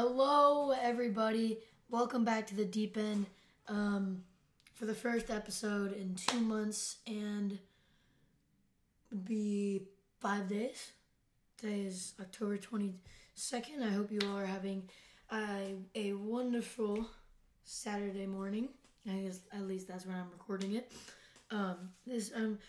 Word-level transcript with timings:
Hello, 0.00 0.70
everybody. 0.70 1.58
Welcome 1.90 2.24
back 2.24 2.46
to 2.46 2.54
the 2.54 2.64
deep 2.64 2.96
end. 2.96 3.26
Um, 3.66 4.22
for 4.74 4.86
the 4.86 4.94
first 4.94 5.28
episode 5.28 5.92
in 5.92 6.14
two 6.14 6.38
months 6.38 6.98
and 7.04 7.58
would 9.10 9.24
be 9.24 9.88
five 10.20 10.48
days. 10.48 10.92
Today 11.56 11.80
is 11.80 12.14
October 12.20 12.58
twenty 12.58 12.94
second. 13.34 13.82
I 13.82 13.88
hope 13.88 14.12
you 14.12 14.20
all 14.24 14.38
are 14.38 14.46
having 14.46 14.88
a, 15.32 15.74
a 15.96 16.12
wonderful 16.12 17.04
Saturday 17.64 18.26
morning. 18.26 18.68
I 19.04 19.14
guess 19.14 19.40
at 19.52 19.66
least 19.66 19.88
that's 19.88 20.06
when 20.06 20.14
I'm 20.14 20.30
recording 20.30 20.76
it. 20.76 20.92
Um, 21.50 21.90
this 22.06 22.30
I'm 22.36 22.60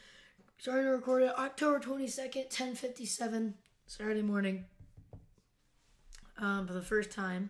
starting 0.58 0.86
to 0.86 0.94
record 0.94 1.22
it 1.22 1.38
October 1.38 1.78
twenty 1.78 2.08
second, 2.08 2.46
ten 2.50 2.74
fifty 2.74 3.06
seven, 3.06 3.54
Saturday 3.86 4.24
morning 4.24 4.66
um, 6.40 6.68
for 6.68 6.74
the 6.74 6.82
first 6.82 7.12
time, 7.12 7.50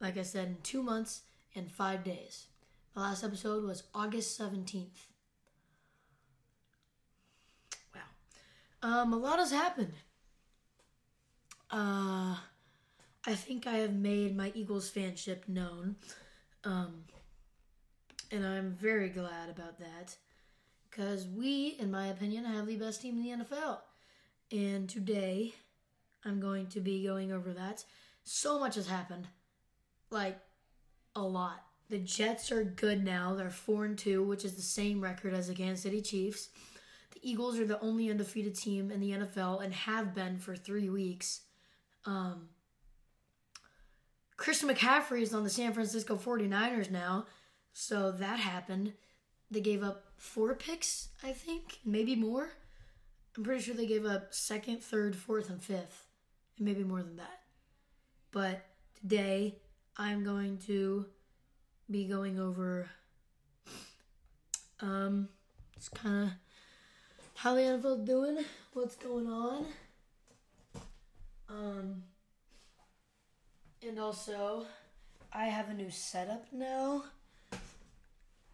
like 0.00 0.16
I 0.16 0.22
said, 0.22 0.48
in 0.48 0.56
two 0.62 0.82
months 0.82 1.22
and 1.54 1.70
five 1.70 2.04
days. 2.04 2.46
The 2.94 3.00
last 3.00 3.24
episode 3.24 3.64
was 3.64 3.84
August 3.94 4.38
17th. 4.38 4.86
Wow. 7.94 8.00
Um, 8.82 9.12
a 9.12 9.16
lot 9.16 9.38
has 9.38 9.50
happened. 9.50 9.94
Uh, 11.70 12.36
I 13.26 13.34
think 13.34 13.66
I 13.66 13.78
have 13.78 13.94
made 13.94 14.36
my 14.36 14.52
Eagles 14.54 14.90
fanship 14.90 15.48
known. 15.48 15.96
Um, 16.64 17.04
and 18.30 18.46
I'm 18.46 18.72
very 18.72 19.08
glad 19.08 19.50
about 19.50 19.78
that. 19.78 20.16
Because 20.88 21.26
we, 21.26 21.76
in 21.78 21.90
my 21.90 22.06
opinion, 22.06 22.44
have 22.44 22.66
the 22.66 22.76
best 22.76 23.02
team 23.02 23.18
in 23.18 23.38
the 23.38 23.44
NFL. 23.44 23.78
And 24.52 24.88
today, 24.88 25.52
I'm 26.24 26.40
going 26.40 26.68
to 26.68 26.80
be 26.80 27.04
going 27.04 27.32
over 27.32 27.52
that 27.52 27.84
so 28.26 28.58
much 28.58 28.74
has 28.74 28.88
happened. 28.88 29.28
Like 30.10 30.38
a 31.14 31.22
lot. 31.22 31.62
The 31.88 31.98
Jets 31.98 32.50
are 32.50 32.64
good 32.64 33.04
now. 33.04 33.34
They're 33.34 33.50
4 33.50 33.84
and 33.84 33.96
2, 33.96 34.22
which 34.24 34.44
is 34.44 34.54
the 34.54 34.62
same 34.62 35.00
record 35.00 35.32
as 35.32 35.46
the 35.46 35.54
Kansas 35.54 35.84
City 35.84 36.02
Chiefs. 36.02 36.48
The 37.12 37.20
Eagles 37.22 37.58
are 37.58 37.64
the 37.64 37.80
only 37.80 38.10
undefeated 38.10 38.56
team 38.56 38.90
in 38.90 39.00
the 39.00 39.12
NFL 39.12 39.64
and 39.64 39.72
have 39.72 40.12
been 40.14 40.38
for 40.38 40.56
3 40.56 40.90
weeks. 40.90 41.42
Um 42.04 42.48
Christian 44.36 44.68
McCaffrey 44.68 45.22
is 45.22 45.32
on 45.32 45.44
the 45.44 45.50
San 45.50 45.72
Francisco 45.72 46.16
49ers 46.16 46.90
now. 46.90 47.26
So 47.72 48.12
that 48.12 48.38
happened. 48.38 48.92
They 49.50 49.60
gave 49.60 49.82
up 49.82 50.04
four 50.18 50.54
picks, 50.54 51.08
I 51.22 51.32
think, 51.32 51.78
maybe 51.84 52.16
more. 52.16 52.50
I'm 53.36 53.44
pretty 53.44 53.62
sure 53.62 53.74
they 53.74 53.86
gave 53.86 54.04
up 54.04 54.34
second, 54.34 54.82
third, 54.82 55.16
fourth, 55.16 55.48
and 55.48 55.62
fifth, 55.62 56.06
and 56.58 56.66
maybe 56.66 56.84
more 56.84 57.02
than 57.02 57.16
that. 57.16 57.45
But 58.32 58.64
today 59.00 59.56
I'm 59.96 60.24
going 60.24 60.58
to 60.66 61.06
be 61.90 62.06
going 62.06 62.38
over 62.38 62.88
um 64.80 65.28
it's 65.76 65.88
kind 65.88 66.24
of 66.24 66.30
how 67.34 67.54
the 67.54 67.60
NFL 67.60 68.04
doing, 68.06 68.38
what's 68.72 68.96
going 68.96 69.26
on. 69.26 69.66
Um 71.48 72.02
and 73.86 73.98
also 73.98 74.66
I 75.32 75.46
have 75.46 75.68
a 75.68 75.74
new 75.74 75.90
setup 75.90 76.46
now. 76.52 77.04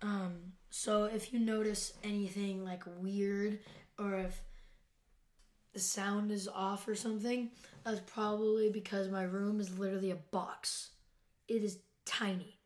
Um 0.02 0.52
so 0.70 1.04
if 1.04 1.32
you 1.32 1.38
notice 1.38 1.94
anything 2.04 2.64
like 2.64 2.82
weird 2.98 3.60
or 3.98 4.16
if 4.18 4.42
the 5.72 5.80
sound 5.80 6.30
is 6.30 6.48
off 6.48 6.86
or 6.86 6.94
something, 6.94 7.50
that's 7.84 8.00
probably 8.00 8.70
because 8.70 9.08
my 9.08 9.22
room 9.22 9.60
is 9.60 9.78
literally 9.78 10.10
a 10.10 10.16
box. 10.16 10.90
It 11.48 11.62
is 11.62 11.78
tiny. 12.04 12.58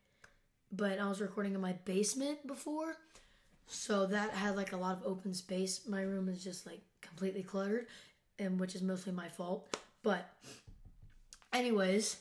But 0.71 0.99
I 0.99 1.07
was 1.07 1.21
recording 1.21 1.53
in 1.53 1.61
my 1.61 1.73
basement 1.85 2.45
before, 2.45 2.97
so 3.67 4.05
that 4.07 4.31
had 4.31 4.57
like 4.57 4.73
a 4.73 4.77
lot 4.77 4.97
of 4.97 5.03
open 5.05 5.33
space. 5.33 5.81
My 5.87 6.01
room 6.01 6.27
is 6.27 6.43
just 6.43 6.65
like 6.65 6.81
completely 7.01 7.43
cluttered, 7.43 7.87
and 8.37 8.59
which 8.59 8.75
is 8.75 8.81
mostly 8.81 9.13
my 9.13 9.29
fault. 9.29 9.77
But 10.03 10.29
anyways, 11.53 12.17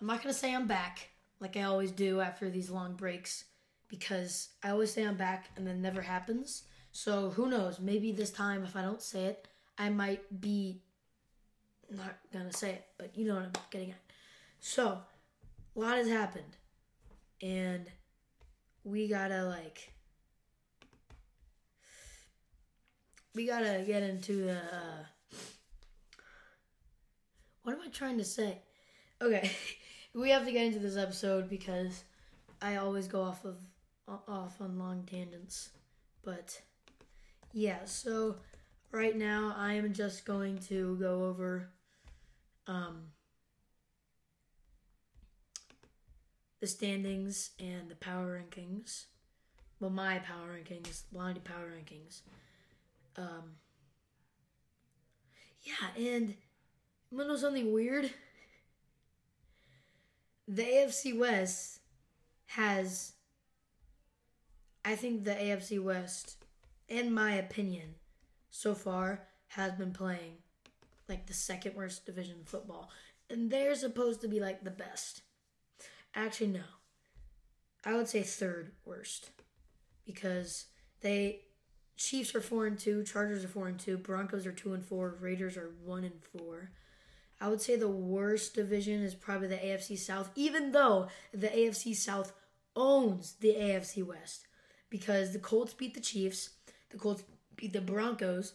I'm 0.00 0.06
not 0.06 0.22
gonna 0.22 0.34
say 0.34 0.54
I'm 0.54 0.66
back 0.66 1.08
like 1.42 1.56
I 1.56 1.62
always 1.62 1.90
do 1.90 2.20
after 2.20 2.48
these 2.48 2.70
long 2.70 2.94
breaks 2.94 3.44
because 3.88 4.50
I 4.62 4.70
always 4.70 4.92
say 4.92 5.02
I'm 5.02 5.16
back 5.16 5.50
and 5.56 5.66
then 5.66 5.82
never 5.82 6.00
happens. 6.00 6.62
So 6.92 7.30
who 7.30 7.48
knows? 7.48 7.80
Maybe 7.80 8.12
this 8.12 8.30
time 8.30 8.62
if 8.62 8.76
I 8.76 8.82
don't 8.82 9.02
say 9.02 9.24
it, 9.24 9.48
I 9.78 9.88
might 9.88 10.40
be 10.40 10.82
not 11.90 12.16
gonna 12.32 12.52
say 12.52 12.70
it, 12.72 12.86
but 12.98 13.16
you 13.16 13.26
know 13.26 13.34
what 13.34 13.44
I'm 13.44 13.52
getting 13.70 13.90
at. 13.90 14.00
So, 14.60 14.98
a 15.76 15.78
lot 15.78 15.96
has 15.96 16.08
happened, 16.08 16.56
and 17.40 17.86
we 18.84 19.08
gotta 19.08 19.44
like 19.44 19.92
we 23.34 23.46
gotta 23.46 23.82
get 23.86 24.02
into 24.02 24.44
the. 24.46 24.56
Uh, 24.56 25.04
what 27.62 27.74
am 27.74 27.82
I 27.82 27.88
trying 27.88 28.18
to 28.18 28.24
say? 28.24 28.58
Okay, 29.20 29.50
we 30.14 30.30
have 30.30 30.44
to 30.44 30.52
get 30.52 30.66
into 30.66 30.78
this 30.78 30.96
episode 30.96 31.48
because 31.48 32.04
I 32.60 32.76
always 32.76 33.08
go 33.08 33.22
off 33.22 33.44
of 33.44 33.56
off 34.28 34.60
on 34.60 34.78
long 34.78 35.04
tangents, 35.04 35.70
but 36.22 36.60
yeah. 37.52 37.84
So 37.84 38.36
right 38.92 39.16
now 39.16 39.54
I 39.56 39.74
am 39.74 39.92
just 39.92 40.24
going 40.24 40.58
to 40.68 40.96
go 40.96 41.24
over 41.24 41.70
um, 42.66 43.06
the 46.60 46.66
standings 46.66 47.50
and 47.58 47.90
the 47.90 47.96
power 47.96 48.40
rankings. 48.40 49.06
Well, 49.80 49.90
my 49.90 50.18
power 50.18 50.56
rankings, 50.56 51.02
Blondie 51.10 51.40
power 51.40 51.72
rankings. 51.76 52.20
Um, 53.16 53.56
yeah, 55.62 55.88
and 55.96 56.34
you 57.10 57.18
know 57.18 57.36
something 57.36 57.72
weird? 57.72 58.10
The 60.48 60.64
AFC 60.64 61.16
West 61.16 61.78
has, 62.46 63.12
I 64.84 64.96
think 64.96 65.24
the 65.24 65.30
AFC 65.30 65.80
West, 65.82 66.44
in 66.88 67.14
my 67.14 67.36
opinion, 67.36 67.94
so 68.52 68.74
far 68.74 69.26
has 69.48 69.72
been 69.72 69.92
playing 69.92 70.34
like 71.08 71.26
the 71.26 71.34
second 71.34 71.74
worst 71.74 72.06
division 72.06 72.36
football. 72.44 72.90
And 73.28 73.50
they're 73.50 73.74
supposed 73.74 74.20
to 74.20 74.28
be 74.28 74.38
like 74.38 74.62
the 74.62 74.70
best. 74.70 75.22
Actually, 76.14 76.48
no. 76.48 76.60
I 77.84 77.94
would 77.94 78.08
say 78.08 78.22
third 78.22 78.72
worst. 78.84 79.30
Because 80.06 80.66
they 81.00 81.40
Chiefs 81.96 82.34
are 82.34 82.40
four 82.40 82.66
and 82.66 82.78
two, 82.78 83.04
Chargers 83.04 83.44
are 83.44 83.48
four 83.48 83.68
and 83.68 83.78
two, 83.78 83.96
Broncos 83.96 84.46
are 84.46 84.52
two 84.52 84.74
and 84.74 84.84
four, 84.84 85.16
Raiders 85.20 85.56
are 85.56 85.72
one 85.84 86.04
and 86.04 86.22
four. 86.22 86.70
I 87.40 87.48
would 87.48 87.60
say 87.60 87.76
the 87.76 87.88
worst 87.88 88.54
division 88.54 89.02
is 89.02 89.14
probably 89.14 89.48
the 89.48 89.56
AFC 89.56 89.98
South, 89.98 90.30
even 90.34 90.72
though 90.72 91.08
the 91.32 91.48
AFC 91.48 91.94
South 91.96 92.32
owns 92.76 93.34
the 93.40 93.54
AFC 93.54 94.04
West. 94.04 94.46
Because 94.90 95.32
the 95.32 95.38
Colts 95.38 95.72
beat 95.72 95.94
the 95.94 96.00
Chiefs, 96.00 96.50
the 96.90 96.98
Colts 96.98 97.24
beat 97.62 97.72
the 97.72 97.80
Broncos, 97.80 98.54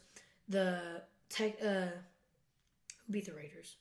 the 0.50 0.82
tech 1.30 1.56
uh 1.64 1.88
who 3.06 3.12
beat 3.12 3.26
the 3.26 3.34
Raiders? 3.34 3.78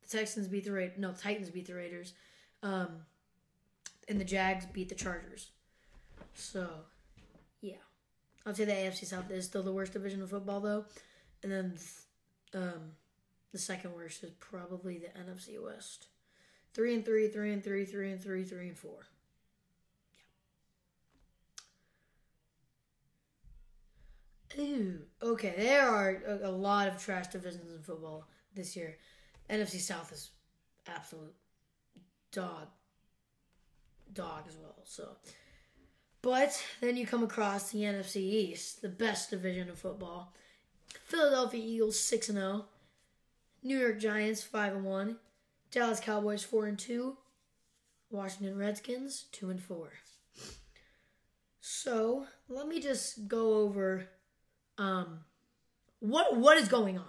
The 0.00 0.16
Texans 0.16 0.48
beat 0.48 0.64
the 0.64 0.72
Raiders. 0.72 0.98
No, 0.98 1.12
Titans 1.12 1.50
beat 1.50 1.66
the 1.66 1.74
Raiders. 1.74 2.14
Um 2.62 2.88
and 4.08 4.18
the 4.18 4.24
Jags 4.24 4.64
beat 4.64 4.88
the 4.88 4.94
Chargers. 4.94 5.50
So, 6.34 6.68
yeah. 7.60 7.84
I'd 8.46 8.56
say 8.56 8.64
the 8.64 8.72
AFC 8.72 9.04
South 9.04 9.30
is 9.30 9.44
still 9.44 9.62
the 9.62 9.72
worst 9.72 9.92
division 9.92 10.22
of 10.22 10.30
football 10.30 10.60
though. 10.60 10.86
And 11.42 11.52
then 11.52 11.78
um 12.54 12.92
the 13.52 13.58
second 13.58 13.92
worst 13.92 14.24
is 14.24 14.30
probably 14.40 14.98
the 14.98 15.08
NFC 15.20 15.62
West. 15.62 16.06
Three 16.72 16.94
and 16.94 17.04
three, 17.04 17.28
three 17.28 17.52
and 17.52 17.62
three, 17.62 17.84
three 17.84 18.10
and 18.10 18.22
three, 18.22 18.44
three 18.44 18.68
and 18.68 18.78
four. 18.78 19.00
Ooh, 24.58 24.98
okay. 25.22 25.54
There 25.56 25.88
are 25.88 26.22
a, 26.26 26.48
a, 26.48 26.50
lot 26.50 26.88
of 26.88 27.02
trash 27.02 27.28
divisions 27.28 27.72
in 27.72 27.82
football 27.82 28.28
this 28.54 28.76
year. 28.76 28.98
NFC 29.48 29.80
South 29.80 30.12
is 30.12 30.30
absolute 30.86 31.34
dog, 32.32 32.68
dog 34.12 34.44
as 34.48 34.56
well. 34.56 34.76
So, 34.84 35.16
but 36.20 36.62
then 36.80 36.96
you 36.96 37.06
come 37.06 37.22
across 37.22 37.70
the 37.70 37.80
NFC 37.80 38.16
East, 38.16 38.82
the 38.82 38.88
best 38.88 39.30
division 39.30 39.70
of 39.70 39.78
football. 39.78 40.34
Philadelphia 41.04 41.62
Eagles 41.64 41.98
six 41.98 42.28
and 42.28 42.38
zero, 42.38 42.50
oh. 42.50 42.64
New 43.62 43.78
York 43.78 43.98
Giants 43.98 44.42
five 44.42 44.74
and 44.74 44.84
one, 44.84 45.16
Dallas 45.70 46.00
Cowboys 46.00 46.42
four 46.42 46.66
and 46.66 46.78
two, 46.78 47.16
Washington 48.10 48.58
Redskins 48.58 49.26
two 49.32 49.50
and 49.50 49.62
four. 49.62 49.92
So 51.60 52.26
let 52.48 52.66
me 52.66 52.80
just 52.80 53.28
go 53.28 53.54
over 53.54 54.08
um, 54.82 55.20
what 56.00 56.36
what 56.36 56.56
is 56.56 56.68
going 56.68 56.98
on? 56.98 57.04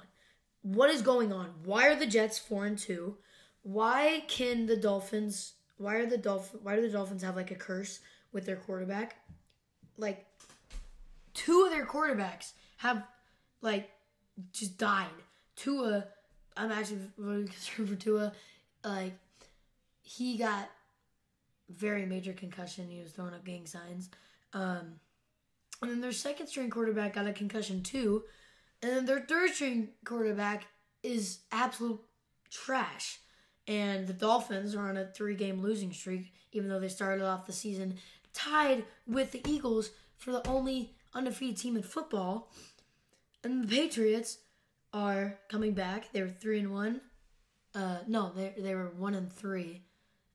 What 0.62 0.90
is 0.90 1.02
going 1.02 1.34
on? 1.34 1.48
Why 1.66 1.88
are 1.88 1.96
the 1.96 2.06
Jets 2.06 2.40
four 2.40 2.66
and 2.66 2.78
two? 2.78 3.18
why 3.64 4.24
can 4.28 4.66
the 4.66 4.78
Dolphins? 4.78 5.54
Why 5.78 5.96
are 5.96 6.06
the 6.06 6.18
Dolphin? 6.18 6.60
Why 6.62 6.76
do 6.76 6.82
the 6.82 6.90
Dolphins 6.90 7.24
have 7.24 7.36
like 7.36 7.52
a 7.52 7.56
curse 7.56 8.00
with 8.32 8.46
their 8.46 8.58
quarterback? 8.58 9.16
Like, 9.98 10.26
two 11.34 11.64
of 11.64 11.72
their 11.72 11.86
quarterbacks 11.86 12.52
have 12.78 13.04
like 13.62 13.90
just 14.52 14.78
died. 14.78 15.08
Tua, 15.56 16.06
I'm 16.58 16.72
actually 16.72 17.00
really 17.18 17.46
concerned 17.48 17.90
for 17.90 17.96
Tua. 17.96 18.34
Like, 18.84 19.14
he 20.02 20.38
got 20.38 20.70
very 21.70 22.06
major 22.06 22.34
concussion. 22.34 22.90
He 22.90 23.00
was 23.02 23.14
throwing 23.14 23.34
up 23.34 23.46
gang 23.46 23.66
signs. 23.66 24.10
Um, 24.52 25.00
and 25.84 25.92
then 25.92 26.02
their 26.02 26.12
second 26.12 26.48
string 26.48 26.70
quarterback 26.70 27.14
got 27.14 27.28
a 27.28 27.34
concussion 27.34 27.84
too. 27.84 28.24
And 28.82 28.92
then 28.92 29.06
their 29.06 29.20
third 29.22 29.52
string 29.52 29.90
quarterback 30.06 30.66
is 31.04 31.40
absolute 31.52 32.00
trash. 32.50 33.20
And 33.68 34.08
the 34.08 34.14
Dolphins 34.14 34.76
are 34.76 34.90
on 34.90 34.98
a 34.98 35.06
three 35.06 35.36
game 35.36 35.62
losing 35.62 35.94
streak, 35.94 36.34
even 36.52 36.70
though 36.70 36.80
they 36.80 36.90
started 36.90 37.24
off 37.24 37.46
the 37.46 37.54
season 37.54 37.98
tied 38.34 38.86
with 39.08 39.32
the 39.32 39.42
Eagles 39.48 39.92
for 40.18 40.32
the 40.32 40.48
only 40.48 40.96
undefeated 41.14 41.58
team 41.58 41.76
in 41.76 41.84
football. 41.84 42.52
And 43.44 43.64
the 43.64 43.68
Patriots 43.68 44.40
are 44.94 45.38
coming 45.50 45.74
back. 45.74 46.12
They 46.12 46.22
were 46.22 46.30
three 46.30 46.60
and 46.60 46.72
one. 46.72 47.02
Uh, 47.76 48.00
no, 48.08 48.32
they 48.36 48.54
they 48.58 48.76
were 48.76 48.90
one 48.90 49.16
and 49.16 49.32
three, 49.32 49.82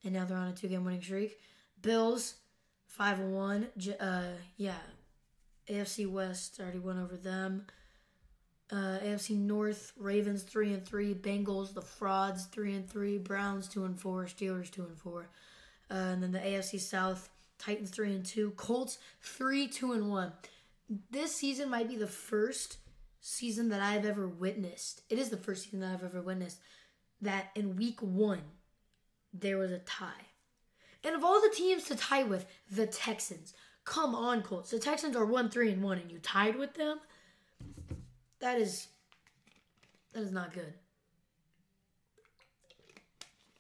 and 0.05 0.12
now 0.12 0.25
they're 0.25 0.37
on 0.37 0.49
a 0.49 0.53
two 0.53 0.69
game 0.69 0.85
winning 0.85 1.03
streak. 1.03 1.39
Bills 1.81 2.35
five 2.87 3.21
and 3.21 3.33
one. 3.33 3.69
Uh, 4.00 4.25
yeah, 4.56 4.79
AFC 5.69 6.11
West 6.11 6.59
already 6.61 6.79
went 6.79 6.99
over 6.99 7.17
them. 7.17 7.67
Uh, 8.70 8.99
AFC 9.03 9.37
North, 9.37 9.93
Ravens 9.97 10.43
three 10.43 10.75
and 10.75 10.85
three, 10.85 11.15
Bengals 11.15 11.73
the 11.73 11.81
frauds 11.81 12.44
three 12.47 12.75
and 12.75 12.88
three, 12.88 13.17
Browns 13.17 13.67
two 13.67 13.85
and 13.85 13.99
four, 13.99 14.25
Steelers 14.25 14.70
two 14.70 14.85
and 14.85 14.99
four, 14.99 15.31
uh, 15.91 15.94
and 15.94 16.23
then 16.23 16.32
the 16.32 16.38
AFC 16.38 16.79
South, 16.79 17.31
Titans 17.59 17.91
three 17.91 18.12
and 18.12 18.26
two, 18.26 18.50
Colts 18.53 18.99
three 19.23 19.69
two 19.69 19.93
and 19.93 20.11
one. 20.11 20.32
This 21.11 21.35
season 21.35 21.71
might 21.71 21.88
be 21.88 21.97
the 21.97 22.06
first 22.06 22.76
season 23.21 23.71
that 23.71 23.81
I've 23.81 24.05
ever 24.05 24.29
witnessed. 24.29 25.03
It 25.09 25.19
is 25.19 25.31
the 25.31 25.37
first 25.38 25.64
season 25.64 25.81
that 25.81 25.93
I've 25.93 26.05
ever 26.05 26.21
witnessed 26.21 26.61
that 27.21 27.50
in 27.55 27.76
week 27.76 28.00
one 28.00 28.43
there 29.32 29.59
was 29.59 29.71
a 29.71 29.79
tie. 29.79 30.26
And 31.05 31.14
of 31.14 31.25
all 31.25 31.41
the 31.41 31.55
teams 31.55 31.85
to 31.85 31.97
tie 31.97 32.25
with, 32.25 32.47
the 32.71 32.87
Texans. 32.87 33.55
Come 33.88 34.14
on, 34.14 34.43
Colts. 34.43 34.70
The 34.70 34.79
Texans 34.79 35.17
are 35.17 35.25
one 35.25 35.49
three 35.49 35.73
and 35.73 35.82
one, 35.82 35.96
and 35.96 36.12
you 36.12 36.19
tied 36.19 36.56
with 36.56 36.75
them. 36.75 37.00
That 38.38 38.58
is 38.58 38.88
that 40.12 40.23
is 40.23 40.31
not 40.31 40.52
good. 40.52 40.75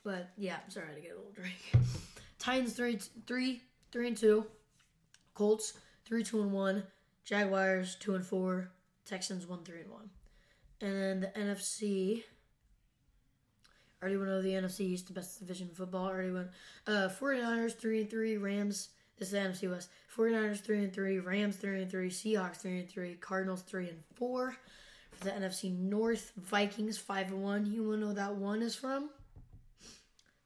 But 0.04 0.28
yeah, 0.36 0.56
I'm 0.62 0.70
sorry 0.70 0.94
to 0.94 1.00
get 1.00 1.12
a 1.12 1.16
little 1.16 1.32
drink. 1.32 1.56
Titans 2.38 2.74
three 2.74 2.98
three 3.26 3.62
three 3.90 4.06
and 4.06 4.16
two. 4.18 4.44
Colts 5.32 5.72
three 6.04 6.22
two 6.22 6.42
and 6.42 6.52
one. 6.52 6.82
Jaguars 7.24 7.96
two 7.98 8.14
and 8.14 8.24
four. 8.24 8.70
Texans 9.06 9.46
one 9.46 9.64
three 9.64 9.80
and 9.80 9.90
one. 9.90 10.10
And 10.82 10.94
then 10.94 11.20
the 11.20 11.40
NFC. 11.40 12.22
Already 14.02 14.18
went 14.18 14.30
over 14.30 14.42
the 14.42 14.52
NFC 14.52 14.80
East, 14.80 15.06
the 15.06 15.14
best 15.14 15.38
division 15.38 15.70
in 15.70 15.74
football. 15.74 16.06
Already 16.06 16.32
went 16.32 16.48
uh 16.86 17.08
49ers 17.18 17.78
3 17.78 18.02
and 18.02 18.10
3, 18.10 18.36
Rams 18.36 18.90
the 19.26 19.36
NFC 19.36 19.70
West. 19.70 19.90
49ers 20.16 20.60
3 20.60 20.84
and 20.84 20.92
3, 20.92 21.18
Rams 21.18 21.56
3 21.56 21.82
and 21.82 21.90
3, 21.90 22.10
Seahawks 22.10 22.56
3 22.56 22.80
and 22.80 22.88
3, 22.88 23.14
Cardinals 23.14 23.62
3 23.62 23.88
and 23.88 23.98
4. 24.14 24.56
For 25.12 25.24
the 25.24 25.30
NFC 25.30 25.76
North, 25.76 26.32
Vikings 26.36 26.98
5 26.98 27.32
and 27.32 27.42
1. 27.42 27.66
You 27.66 27.88
want 27.88 28.00
to 28.00 28.06
know 28.06 28.12
that 28.14 28.36
one 28.36 28.62
is 28.62 28.74
from? 28.74 29.10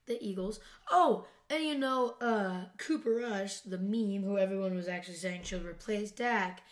The 0.07 0.19
Eagles. 0.21 0.61
Oh, 0.91 1.27
and 1.51 1.63
you 1.63 1.77
know, 1.77 2.15
uh, 2.21 2.65
Cooper 2.79 3.11
Rush, 3.11 3.61
the 3.61 3.79
meme 3.79 4.23
who 4.23 4.39
everyone 4.39 4.75
was 4.75 4.89
actually 4.89 5.17
saying 5.17 5.43
should 5.43 5.67
replace 5.67 6.11
Dak. 6.11 6.63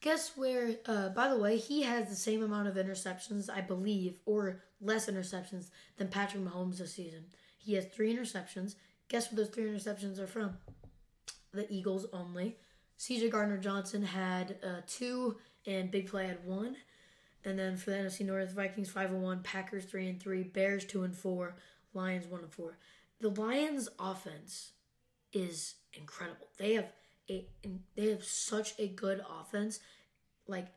Guess 0.00 0.36
where, 0.36 0.76
uh, 0.86 1.10
by 1.10 1.28
the 1.28 1.38
way, 1.38 1.56
he 1.56 1.82
has 1.82 2.08
the 2.08 2.14
same 2.14 2.42
amount 2.42 2.68
of 2.68 2.76
interceptions, 2.76 3.50
I 3.50 3.60
believe, 3.60 4.18
or 4.24 4.62
less 4.80 5.10
interceptions 5.10 5.70
than 5.98 6.08
Patrick 6.08 6.42
Mahomes 6.42 6.78
this 6.78 6.94
season. 6.94 7.24
He 7.58 7.74
has 7.74 7.86
three 7.86 8.14
interceptions. 8.14 8.76
Guess 9.10 9.30
where 9.30 9.44
those 9.44 9.52
three 9.52 9.64
interceptions 9.64 10.20
are 10.20 10.28
from? 10.28 10.56
The 11.52 11.70
Eagles 11.70 12.06
only. 12.12 12.56
CJ 12.98 13.32
Gardner 13.32 13.58
Johnson 13.58 14.04
had 14.04 14.56
uh, 14.62 14.82
two, 14.86 15.36
and 15.66 15.90
Big 15.90 16.08
Play 16.08 16.28
had 16.28 16.46
one. 16.46 16.76
And 17.44 17.58
then 17.58 17.76
for 17.76 17.90
the 17.90 17.96
NFC 17.96 18.24
North, 18.24 18.52
Vikings 18.52 18.90
five 18.90 19.10
and 19.10 19.22
one, 19.22 19.42
Packers 19.42 19.84
three 19.84 20.08
and 20.08 20.22
three, 20.22 20.44
Bears 20.44 20.84
two 20.84 21.02
and 21.02 21.14
four, 21.14 21.56
Lions 21.92 22.26
one 22.26 22.42
and 22.42 22.52
four. 22.52 22.78
The 23.20 23.30
Lions' 23.30 23.88
offense 23.98 24.72
is 25.32 25.74
incredible. 25.92 26.46
They 26.58 26.74
have 26.74 26.92
a 27.28 27.48
they 27.96 28.10
have 28.10 28.24
such 28.24 28.74
a 28.78 28.86
good 28.86 29.22
offense. 29.40 29.80
Like 30.46 30.68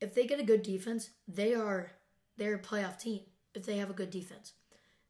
if 0.00 0.14
they 0.14 0.26
get 0.26 0.40
a 0.40 0.44
good 0.44 0.62
defense, 0.62 1.10
they 1.28 1.54
are 1.54 1.92
they're 2.36 2.56
a 2.56 2.58
playoff 2.58 2.98
team. 2.98 3.20
If 3.54 3.66
they 3.66 3.76
have 3.76 3.90
a 3.90 3.94
good 3.94 4.10
defense, 4.10 4.54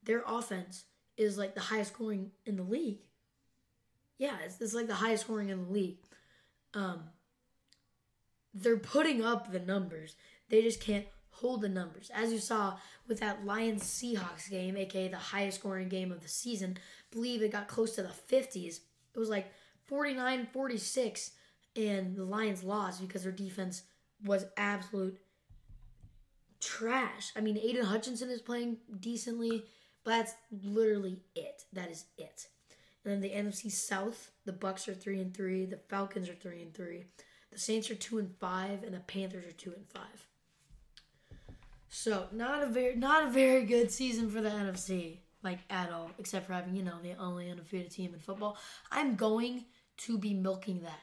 their 0.02 0.22
offense 0.26 0.84
is 1.18 1.36
like 1.36 1.54
the 1.54 1.60
highest 1.60 1.92
scoring 1.92 2.30
in 2.46 2.56
the 2.56 2.62
league. 2.62 3.00
Yeah, 4.16 4.36
it's, 4.44 4.60
it's 4.60 4.74
like 4.74 4.86
the 4.86 4.94
highest 4.94 5.24
scoring 5.24 5.48
in 5.50 5.64
the 5.64 5.70
league. 5.70 5.98
Um, 6.74 7.04
they're 8.54 8.76
putting 8.76 9.22
up 9.22 9.52
the 9.52 9.60
numbers. 9.60 10.16
They 10.48 10.62
just 10.62 10.80
can't 10.80 11.06
hold 11.30 11.60
the 11.60 11.68
numbers. 11.68 12.10
As 12.14 12.32
you 12.32 12.38
saw 12.38 12.78
with 13.06 13.20
that 13.20 13.44
Lions 13.44 13.82
Seahawks 13.82 14.50
game, 14.50 14.76
aka 14.76 15.08
the 15.08 15.16
highest 15.16 15.60
scoring 15.60 15.88
game 15.88 16.10
of 16.10 16.20
the 16.22 16.28
season, 16.28 16.78
I 16.78 17.14
believe 17.14 17.42
it 17.42 17.52
got 17.52 17.68
close 17.68 17.94
to 17.96 18.02
the 18.02 18.08
50s. 18.08 18.80
It 19.14 19.18
was 19.18 19.28
like 19.28 19.52
49 19.86 20.48
46, 20.52 21.30
and 21.76 22.16
the 22.16 22.24
Lions 22.24 22.62
lost 22.64 23.00
because 23.00 23.22
their 23.22 23.32
defense 23.32 23.82
was 24.24 24.46
absolute 24.56 25.18
trash. 26.60 27.32
I 27.36 27.40
mean, 27.40 27.58
Aidan 27.58 27.84
Hutchinson 27.84 28.30
is 28.30 28.42
playing 28.42 28.78
decently. 28.98 29.64
That's 30.08 30.34
literally 30.62 31.20
it. 31.34 31.64
That 31.74 31.90
is 31.90 32.06
it. 32.16 32.48
And 33.04 33.12
then 33.12 33.20
the 33.20 33.30
NFC 33.30 33.70
South, 33.70 34.30
the 34.46 34.52
Bucks 34.52 34.88
are 34.88 34.94
three 34.94 35.20
and 35.20 35.34
three, 35.34 35.66
the 35.66 35.76
Falcons 35.76 36.30
are 36.30 36.34
three 36.34 36.62
and 36.62 36.72
three, 36.72 37.04
the 37.52 37.58
Saints 37.58 37.90
are 37.90 37.94
two 37.94 38.18
and 38.18 38.34
five, 38.40 38.82
and 38.82 38.94
the 38.94 39.00
Panthers 39.00 39.44
are 39.44 39.52
two 39.52 39.72
and 39.72 39.86
five. 39.86 40.26
So 41.90 42.26
not 42.32 42.62
a 42.62 42.66
very 42.66 42.96
not 42.96 43.26
a 43.26 43.30
very 43.30 43.64
good 43.64 43.90
season 43.90 44.30
for 44.30 44.40
the 44.40 44.48
NFC, 44.48 45.18
like 45.42 45.58
at 45.68 45.92
all, 45.92 46.10
except 46.18 46.46
for 46.46 46.54
having 46.54 46.74
you 46.74 46.82
know 46.82 46.98
the 47.02 47.14
only 47.14 47.50
undefeated 47.50 47.90
team 47.90 48.14
in 48.14 48.20
football. 48.20 48.56
I'm 48.90 49.14
going 49.14 49.64
to 49.98 50.18
be 50.18 50.32
milking 50.32 50.82
that, 50.84 51.00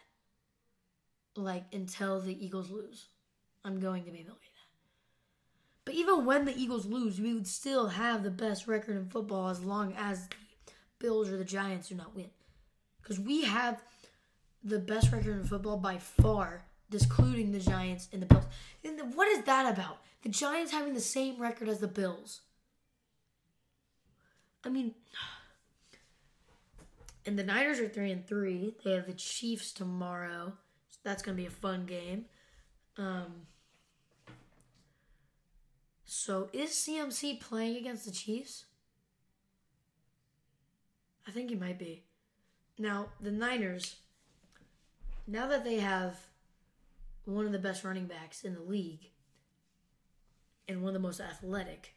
like 1.36 1.66
until 1.74 2.22
the 2.22 2.44
Eagles 2.44 2.72
lose. 2.72 3.08
I'm 3.64 3.80
going 3.80 4.06
to 4.06 4.12
be 4.12 4.24
milking. 4.24 4.50
But 5.86 5.94
even 5.94 6.26
when 6.26 6.46
the 6.46 6.58
Eagles 6.58 6.88
lose, 6.88 7.22
we 7.22 7.34
would 7.34 7.48
still 7.48 7.90
have 7.90 8.24
the 8.24 8.32
best 8.32 8.68
record 8.68 8.98
in 8.98 9.08
football 9.08 9.50
as 9.50 9.64
long 9.64 9.94
as 9.98 10.28
the 10.28 10.74
Bills 11.00 11.30
or 11.30 11.38
the 11.38 11.46
Giants 11.46 11.90
do 11.90 11.96
not 11.96 12.16
win. 12.16 12.30
Because 13.02 13.20
we 13.20 13.44
have 13.44 13.84
the 14.64 14.80
best 14.80 15.12
record 15.12 15.40
in 15.40 15.44
football 15.44 15.78
by 15.78 16.00
far, 16.00 16.66
discluding 16.90 17.52
the 17.52 17.60
Giants 17.60 18.10
and 18.12 18.22
the 18.22 18.26
Bills. 18.26 18.46
And 18.84 19.16
what 19.16 19.28
is 19.28 19.44
that 19.44 19.72
about? 19.72 20.00
The 20.24 20.30
Giants 20.30 20.72
having 20.72 20.96
the 20.96 21.00
same 21.00 21.40
record 21.40 21.70
as 21.70 21.80
the 21.80 21.88
Bills. 21.88 22.42
I 24.64 24.70
mean, 24.70 24.96
and 27.28 27.38
the 27.38 27.44
Niners 27.44 27.80
are 27.80 27.88
three 27.88 28.12
and 28.12 28.28
three. 28.28 28.74
They 28.84 28.94
have 28.94 29.06
the 29.06 29.14
Chiefs 29.14 29.72
tomorrow, 29.72 30.54
so 30.90 30.98
that's 31.04 31.22
gonna 31.22 31.38
be 31.38 31.46
a 31.46 31.52
fun 31.52 31.86
game. 31.86 32.26
Um, 32.98 33.46
so 36.16 36.48
is 36.54 36.70
CMC 36.70 37.42
playing 37.42 37.76
against 37.76 38.06
the 38.06 38.12
Chiefs? 38.12 38.66
I 41.28 41.32
think 41.32 41.50
he 41.50 41.58
might 41.58 41.78
be. 41.78 42.06
Now, 42.80 43.08
the 43.20 43.32
Niners, 43.32 43.98
now 45.28 45.46
that 45.48 45.66
they 45.66 45.76
have 45.76 46.16
one 47.26 47.46
of 47.46 47.52
the 47.52 47.60
best 47.60 47.84
running 47.84 48.06
backs 48.06 48.46
in 48.46 48.54
the 48.54 48.62
league 48.62 49.10
and 50.70 50.82
one 50.82 50.90
of 50.90 50.94
the 50.94 51.06
most 51.06 51.20
athletic, 51.20 51.96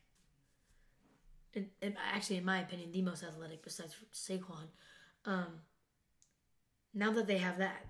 and, 1.55 1.69
and 1.81 1.95
actually, 2.13 2.39
in 2.39 2.45
my 2.45 2.59
opinion, 2.59 2.91
the 2.91 3.03
most 3.03 3.23
athletic 3.23 3.63
besides 3.63 3.95
Saquon, 4.13 4.67
um, 5.27 5.61
now 6.93 7.13
that 7.13 7.29
they 7.29 7.39
have 7.39 7.59
that, 7.59 7.87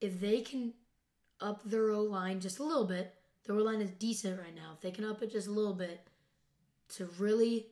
if 0.00 0.20
they 0.20 0.40
can 0.40 0.74
up 1.40 1.62
their 1.64 1.90
O 1.90 2.02
line 2.02 2.40
just 2.40 2.58
a 2.58 2.64
little 2.64 2.86
bit, 2.86 3.14
the 3.44 3.52
O 3.52 3.56
line 3.56 3.80
is 3.80 3.90
decent 3.90 4.38
right 4.38 4.54
now. 4.54 4.72
If 4.74 4.80
they 4.80 4.90
can 4.90 5.04
up 5.04 5.22
it 5.22 5.32
just 5.32 5.48
a 5.48 5.52
little 5.52 5.74
bit 5.74 6.06
to 6.96 7.08
really 7.18 7.66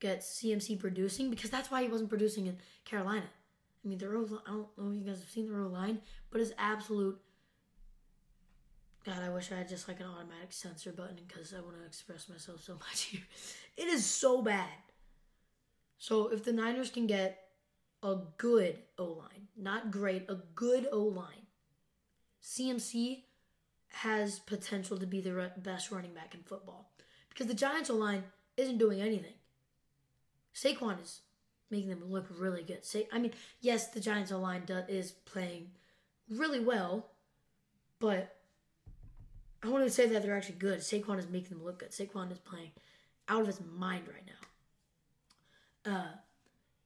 get 0.00 0.20
CMC 0.20 0.78
producing, 0.78 1.30
because 1.30 1.50
that's 1.50 1.70
why 1.70 1.82
he 1.82 1.88
wasn't 1.88 2.08
producing 2.08 2.46
in 2.46 2.56
Carolina. 2.84 3.26
I 3.84 3.88
mean, 3.88 3.98
the 3.98 4.08
row, 4.08 4.26
I 4.46 4.50
don't 4.50 4.78
know 4.78 4.90
if 4.90 4.96
you 4.96 5.04
guys 5.04 5.20
have 5.20 5.28
seen 5.28 5.46
the 5.46 5.54
row 5.54 5.68
line, 5.68 6.00
but 6.30 6.40
it's 6.40 6.52
absolute. 6.58 7.18
God, 9.04 9.18
I 9.20 9.30
wish 9.30 9.42
wish 9.42 9.50
I 9.50 9.56
had 9.56 9.68
just 9.68 9.88
like 9.88 9.98
an 9.98 10.06
automatic 10.06 10.52
censor 10.52 10.92
button 10.92 11.16
because 11.26 11.52
I 11.52 11.60
want 11.60 11.76
to 11.76 11.84
express 11.84 12.28
myself 12.28 12.62
so 12.62 12.74
much 12.90 13.02
here. 13.02 13.22
It 13.76 13.88
is 13.88 14.06
so 14.06 14.40
bad. 14.40 14.68
So 15.98 16.28
if 16.28 16.44
the 16.44 16.52
Niners 16.52 16.90
can 16.90 17.06
get 17.06 17.38
a 18.02 18.18
good 18.38 18.78
O 18.98 19.04
line, 19.04 19.48
not 19.56 19.90
great, 19.90 20.26
a 20.28 20.36
good 20.54 20.86
O 20.92 21.02
line, 21.02 21.46
CMC 22.42 23.22
has 23.92 24.38
potential 24.40 24.98
to 24.98 25.06
be 25.06 25.20
the 25.20 25.52
best 25.58 25.90
running 25.90 26.14
back 26.14 26.34
in 26.34 26.42
football 26.42 26.90
because 27.28 27.46
the 27.46 27.54
Giants 27.54 27.90
line 27.90 28.24
isn't 28.56 28.78
doing 28.78 29.00
anything. 29.00 29.34
Saquon 30.54 31.02
is 31.02 31.20
making 31.70 31.90
them 31.90 32.04
look 32.10 32.26
really 32.38 32.62
good. 32.62 32.84
Sa- 32.84 33.00
I 33.12 33.18
mean, 33.18 33.32
yes, 33.60 33.88
the 33.88 34.00
Giants 34.00 34.30
line 34.30 34.64
is 34.88 35.12
playing 35.12 35.70
really 36.28 36.60
well, 36.60 37.10
but 37.98 38.36
I 39.62 39.68
want 39.68 39.84
to 39.84 39.90
say 39.90 40.06
that 40.06 40.22
they're 40.22 40.36
actually 40.36 40.56
good. 40.56 40.80
Saquon 40.80 41.18
is 41.18 41.28
making 41.28 41.56
them 41.56 41.64
look 41.64 41.78
good. 41.78 41.90
Saquon 41.90 42.32
is 42.32 42.38
playing 42.38 42.72
out 43.28 43.42
of 43.42 43.46
his 43.46 43.60
mind 43.60 44.04
right 44.08 44.26
now. 44.26 45.92
Uh, 45.92 46.12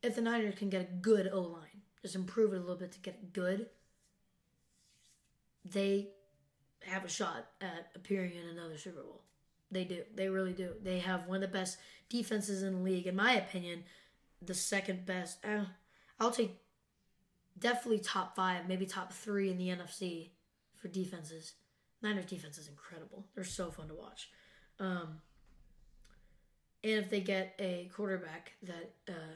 if 0.02 0.14
the 0.14 0.20
Niners 0.20 0.54
can 0.56 0.70
get 0.70 0.80
a 0.82 0.92
good 1.00 1.28
O 1.32 1.40
line, 1.40 1.82
just 2.02 2.14
improve 2.14 2.52
it 2.52 2.56
a 2.56 2.60
little 2.60 2.76
bit 2.76 2.92
to 2.92 2.98
get 3.00 3.14
it 3.14 3.32
good, 3.32 3.66
they 5.64 6.08
have 6.84 7.04
a 7.04 7.08
shot 7.08 7.46
at 7.60 7.90
appearing 7.94 8.32
in 8.32 8.48
another 8.48 8.78
Super 8.78 9.02
Bowl. 9.02 9.22
They 9.70 9.84
do. 9.84 10.02
They 10.14 10.28
really 10.28 10.52
do. 10.52 10.72
They 10.82 11.00
have 11.00 11.26
one 11.26 11.42
of 11.42 11.52
the 11.52 11.58
best 11.58 11.78
defenses 12.08 12.62
in 12.62 12.74
the 12.74 12.82
league, 12.82 13.06
in 13.06 13.16
my 13.16 13.32
opinion. 13.32 13.84
The 14.42 14.54
second 14.54 15.06
best. 15.06 15.44
Uh, 15.44 15.64
I'll 16.20 16.30
take 16.30 16.56
definitely 17.58 18.00
top 18.00 18.36
five, 18.36 18.68
maybe 18.68 18.86
top 18.86 19.12
three 19.12 19.50
in 19.50 19.58
the 19.58 19.68
NFC 19.68 20.30
for 20.76 20.88
defenses. 20.88 21.54
Niners 22.02 22.26
defense 22.26 22.58
is 22.58 22.68
incredible. 22.68 23.26
They're 23.34 23.44
so 23.44 23.70
fun 23.70 23.88
to 23.88 23.94
watch. 23.94 24.30
Um, 24.78 25.20
and 26.84 26.92
if 26.92 27.10
they 27.10 27.20
get 27.20 27.54
a 27.58 27.90
quarterback 27.94 28.52
that 28.62 28.94
uh, 29.08 29.34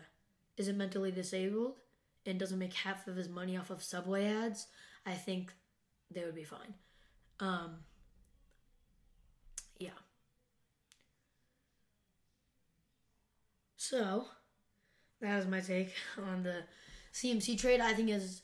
isn't 0.57 0.77
mentally 0.77 1.11
disabled 1.11 1.75
and 2.27 2.39
doesn't 2.39 2.59
make 2.59 2.75
half 2.75 3.09
of 3.09 3.17
his 3.17 3.29
money 3.29 3.57
off 3.57 3.71
of 3.71 3.83
Subway 3.83 4.27
ads, 4.27 4.67
I 5.07 5.15
think 5.15 5.53
they 6.11 6.25
would 6.25 6.35
be 6.35 6.45
fine. 6.45 6.75
Um, 7.41 7.77
yeah. 9.79 9.91
So, 13.77 14.27
that 15.21 15.37
was 15.37 15.47
my 15.47 15.61
take 15.61 15.93
on 16.19 16.43
the 16.43 16.63
CMC 17.15 17.59
trade. 17.59 17.81
I 17.81 17.95
think 17.95 18.11
is, 18.11 18.43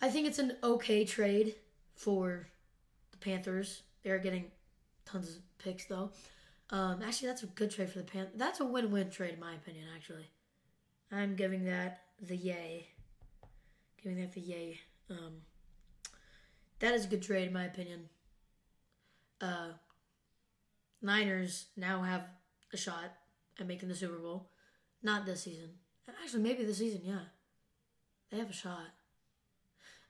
I 0.00 0.08
think 0.08 0.26
it's 0.26 0.38
an 0.38 0.56
okay 0.62 1.04
trade 1.04 1.54
for 1.94 2.48
the 3.10 3.18
Panthers. 3.18 3.82
They're 4.02 4.18
getting 4.18 4.46
tons 5.04 5.36
of 5.36 5.58
picks 5.58 5.84
though. 5.86 6.10
Um, 6.70 7.02
actually, 7.02 7.28
that's 7.28 7.42
a 7.42 7.46
good 7.46 7.70
trade 7.70 7.90
for 7.90 7.98
the 7.98 8.04
Panthers. 8.04 8.34
That's 8.36 8.60
a 8.60 8.64
win-win 8.64 9.10
trade 9.10 9.34
in 9.34 9.40
my 9.40 9.54
opinion. 9.54 9.86
Actually, 9.94 10.30
I'm 11.12 11.36
giving 11.36 11.64
that 11.66 12.00
the 12.20 12.36
yay. 12.36 12.88
Giving 14.02 14.20
that 14.20 14.32
the 14.32 14.40
yay. 14.40 14.80
Um, 15.10 15.42
that 16.80 16.94
is 16.94 17.04
a 17.04 17.08
good 17.08 17.22
trade 17.22 17.48
in 17.48 17.52
my 17.52 17.64
opinion. 17.64 18.08
Uh, 19.40 19.72
Niners 21.02 21.66
now 21.76 22.02
have 22.02 22.22
a 22.72 22.76
shot 22.76 23.12
at 23.60 23.66
making 23.66 23.88
the 23.88 23.94
Super 23.94 24.18
Bowl. 24.18 24.50
Not 25.02 25.26
this 25.26 25.42
season. 25.42 25.70
Actually, 26.22 26.42
maybe 26.42 26.64
this 26.64 26.78
season, 26.78 27.02
yeah. 27.04 27.20
They 28.30 28.38
have 28.38 28.50
a 28.50 28.54
shot. 28.54 28.86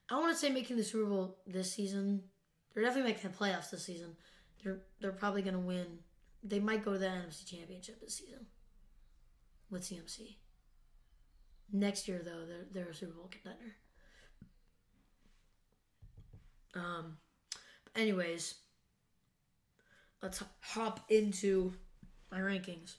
I 0.09 0.19
want 0.19 0.31
to 0.31 0.37
say 0.37 0.49
making 0.49 0.77
the 0.77 0.83
Super 0.83 1.09
Bowl 1.09 1.37
this 1.45 1.71
season. 1.71 2.23
They're 2.73 2.83
definitely 2.83 3.11
making 3.11 3.29
the 3.29 3.37
playoffs 3.37 3.71
this 3.71 3.85
season. 3.85 4.15
They're 4.63 4.81
they're 4.99 5.11
probably 5.11 5.41
gonna 5.41 5.59
win. 5.59 5.99
They 6.43 6.59
might 6.59 6.85
go 6.85 6.93
to 6.93 6.99
the 6.99 7.07
NFC 7.07 7.45
Championship 7.45 8.01
this 8.01 8.17
season 8.17 8.45
with 9.69 9.83
CMC. 9.83 10.37
Next 11.71 12.07
year, 12.07 12.21
though, 12.23 12.45
they're 12.45 12.67
they're 12.71 12.91
a 12.91 12.95
Super 12.95 13.13
Bowl 13.13 13.29
contender. 13.31 13.75
Um, 16.75 17.17
anyways, 17.95 18.55
let's 20.21 20.43
hop 20.61 21.05
into 21.09 21.73
my 22.31 22.39
rankings. 22.39 22.95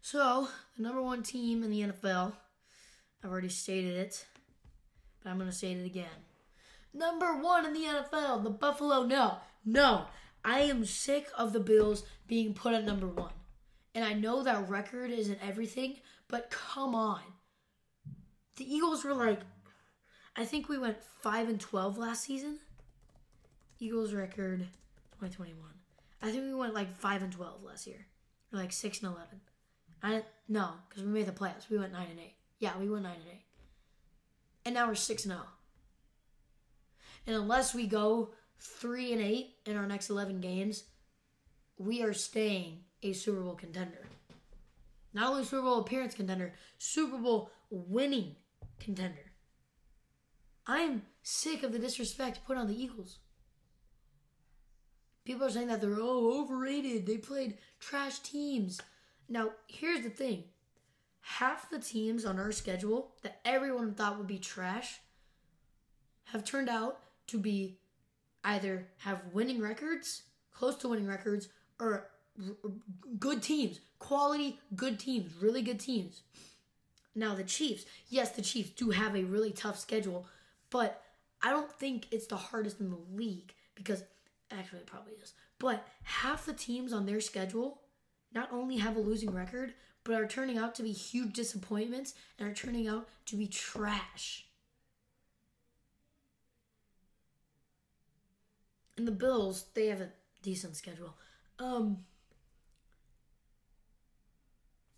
So, 0.00 0.48
the 0.76 0.82
number 0.82 1.02
one 1.02 1.22
team 1.22 1.62
in 1.62 1.70
the 1.70 1.82
NFL, 1.82 2.32
I've 3.22 3.30
already 3.30 3.48
stated 3.48 3.96
it, 3.96 4.24
but 5.22 5.30
I'm 5.30 5.36
going 5.36 5.50
to 5.50 5.56
state 5.56 5.76
it 5.76 5.84
again. 5.84 6.06
Number 6.94 7.36
one 7.36 7.66
in 7.66 7.72
the 7.72 7.80
NFL, 7.80 8.44
the 8.44 8.50
Buffalo. 8.50 9.02
No, 9.02 9.38
no. 9.64 10.06
I 10.44 10.60
am 10.60 10.84
sick 10.84 11.26
of 11.36 11.52
the 11.52 11.60
Bills 11.60 12.04
being 12.28 12.54
put 12.54 12.72
at 12.72 12.84
number 12.84 13.08
one. 13.08 13.32
And 13.94 14.04
I 14.04 14.12
know 14.12 14.44
that 14.44 14.68
record 14.68 15.10
isn't 15.10 15.40
everything, 15.42 15.96
but 16.28 16.50
come 16.50 16.94
on. 16.94 17.20
The 18.56 18.72
Eagles 18.72 19.04
were 19.04 19.14
like, 19.14 19.40
I 20.36 20.44
think 20.44 20.68
we 20.68 20.78
went 20.78 21.02
5 21.22 21.48
and 21.48 21.60
12 21.60 21.96
last 21.96 22.24
season. 22.24 22.58
Eagles 23.78 24.12
record 24.12 24.60
2021. 25.12 25.56
I 26.22 26.30
think 26.30 26.44
we 26.44 26.54
went 26.54 26.74
like 26.74 26.94
5 26.94 27.22
and 27.22 27.32
12 27.32 27.62
last 27.62 27.86
year. 27.86 28.06
Or 28.52 28.58
like 28.58 28.72
6 28.72 29.02
and 29.02 29.12
11. 29.12 29.40
I 30.02 30.22
no, 30.48 30.72
because 30.88 31.02
we 31.02 31.10
made 31.10 31.26
the 31.26 31.32
playoffs. 31.32 31.70
We 31.70 31.78
went 31.78 31.92
9 31.92 32.06
and 32.10 32.20
8. 32.20 32.34
Yeah, 32.58 32.78
we 32.78 32.88
went 32.88 33.04
9 33.04 33.12
and 33.12 33.22
8. 33.28 33.40
And 34.66 34.74
now 34.74 34.88
we're 34.88 34.94
6 34.94 35.24
and 35.24 35.32
0. 35.32 35.44
And 37.26 37.36
unless 37.36 37.74
we 37.74 37.86
go 37.86 38.30
3 38.60 39.12
and 39.12 39.22
8 39.22 39.50
in 39.66 39.76
our 39.76 39.86
next 39.86 40.10
11 40.10 40.40
games, 40.40 40.84
we 41.78 42.02
are 42.02 42.12
staying 42.12 42.80
a 43.02 43.12
Super 43.12 43.40
Bowl 43.40 43.54
contender. 43.54 44.02
Not 45.14 45.30
only 45.30 45.44
Super 45.44 45.62
Bowl 45.62 45.80
appearance 45.80 46.14
contender, 46.14 46.52
Super 46.78 47.16
Bowl 47.16 47.50
winning 47.70 48.36
contender. 48.78 49.25
I'm 50.66 51.02
sick 51.22 51.62
of 51.62 51.72
the 51.72 51.78
disrespect 51.78 52.40
put 52.46 52.56
on 52.56 52.66
the 52.66 52.80
Eagles. 52.80 53.18
People 55.24 55.46
are 55.46 55.50
saying 55.50 55.68
that 55.68 55.80
they're 55.80 55.98
oh 56.00 56.40
overrated. 56.40 57.06
They 57.06 57.18
played 57.18 57.58
trash 57.80 58.20
teams. 58.20 58.80
Now, 59.28 59.50
here's 59.66 60.02
the 60.02 60.10
thing. 60.10 60.44
Half 61.20 61.70
the 61.70 61.80
teams 61.80 62.24
on 62.24 62.38
our 62.38 62.52
schedule 62.52 63.12
that 63.22 63.40
everyone 63.44 63.94
thought 63.94 64.18
would 64.18 64.28
be 64.28 64.38
trash 64.38 65.00
have 66.26 66.44
turned 66.44 66.68
out 66.68 67.00
to 67.28 67.38
be 67.38 67.78
either 68.44 68.86
have 68.98 69.20
winning 69.32 69.60
records, 69.60 70.22
close 70.52 70.76
to 70.76 70.88
winning 70.88 71.06
records, 71.06 71.48
or 71.80 72.08
good 73.18 73.42
teams, 73.42 73.80
quality 73.98 74.60
good 74.74 74.98
teams, 74.98 75.32
really 75.40 75.62
good 75.62 75.80
teams. 75.80 76.22
Now 77.14 77.34
the 77.34 77.44
Chiefs, 77.44 77.86
yes, 78.08 78.30
the 78.30 78.42
Chiefs 78.42 78.70
do 78.70 78.90
have 78.90 79.16
a 79.16 79.24
really 79.24 79.50
tough 79.50 79.78
schedule, 79.78 80.26
but 80.70 81.02
I 81.42 81.50
don't 81.50 81.70
think 81.70 82.06
it's 82.10 82.26
the 82.26 82.36
hardest 82.36 82.80
in 82.80 82.90
the 82.90 82.98
league 83.12 83.54
because 83.74 84.04
actually 84.50 84.80
it 84.80 84.86
probably 84.86 85.14
is. 85.22 85.34
But 85.58 85.86
half 86.02 86.46
the 86.46 86.52
teams 86.52 86.92
on 86.92 87.06
their 87.06 87.20
schedule 87.20 87.80
not 88.32 88.52
only 88.52 88.76
have 88.76 88.96
a 88.96 89.00
losing 89.00 89.32
record, 89.32 89.74
but 90.04 90.20
are 90.20 90.26
turning 90.26 90.58
out 90.58 90.74
to 90.76 90.82
be 90.82 90.92
huge 90.92 91.32
disappointments 91.32 92.14
and 92.38 92.48
are 92.48 92.54
turning 92.54 92.86
out 92.86 93.08
to 93.26 93.36
be 93.36 93.46
trash. 93.46 94.46
And 98.96 99.06
the 99.06 99.12
Bills, 99.12 99.66
they 99.74 99.86
have 99.88 100.00
a 100.00 100.10
decent 100.42 100.76
schedule. 100.76 101.14
Um 101.58 101.98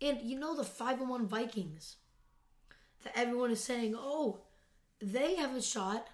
and 0.01 0.21
you 0.21 0.39
know 0.39 0.55
the 0.55 0.63
5 0.63 1.01
and 1.01 1.09
1 1.09 1.27
Vikings 1.27 1.97
that 3.03 3.17
everyone 3.17 3.51
is 3.51 3.63
saying, 3.63 3.95
"Oh, 3.97 4.41
they 5.01 5.35
have 5.35 5.55
a 5.55 5.61
shot 5.61 6.07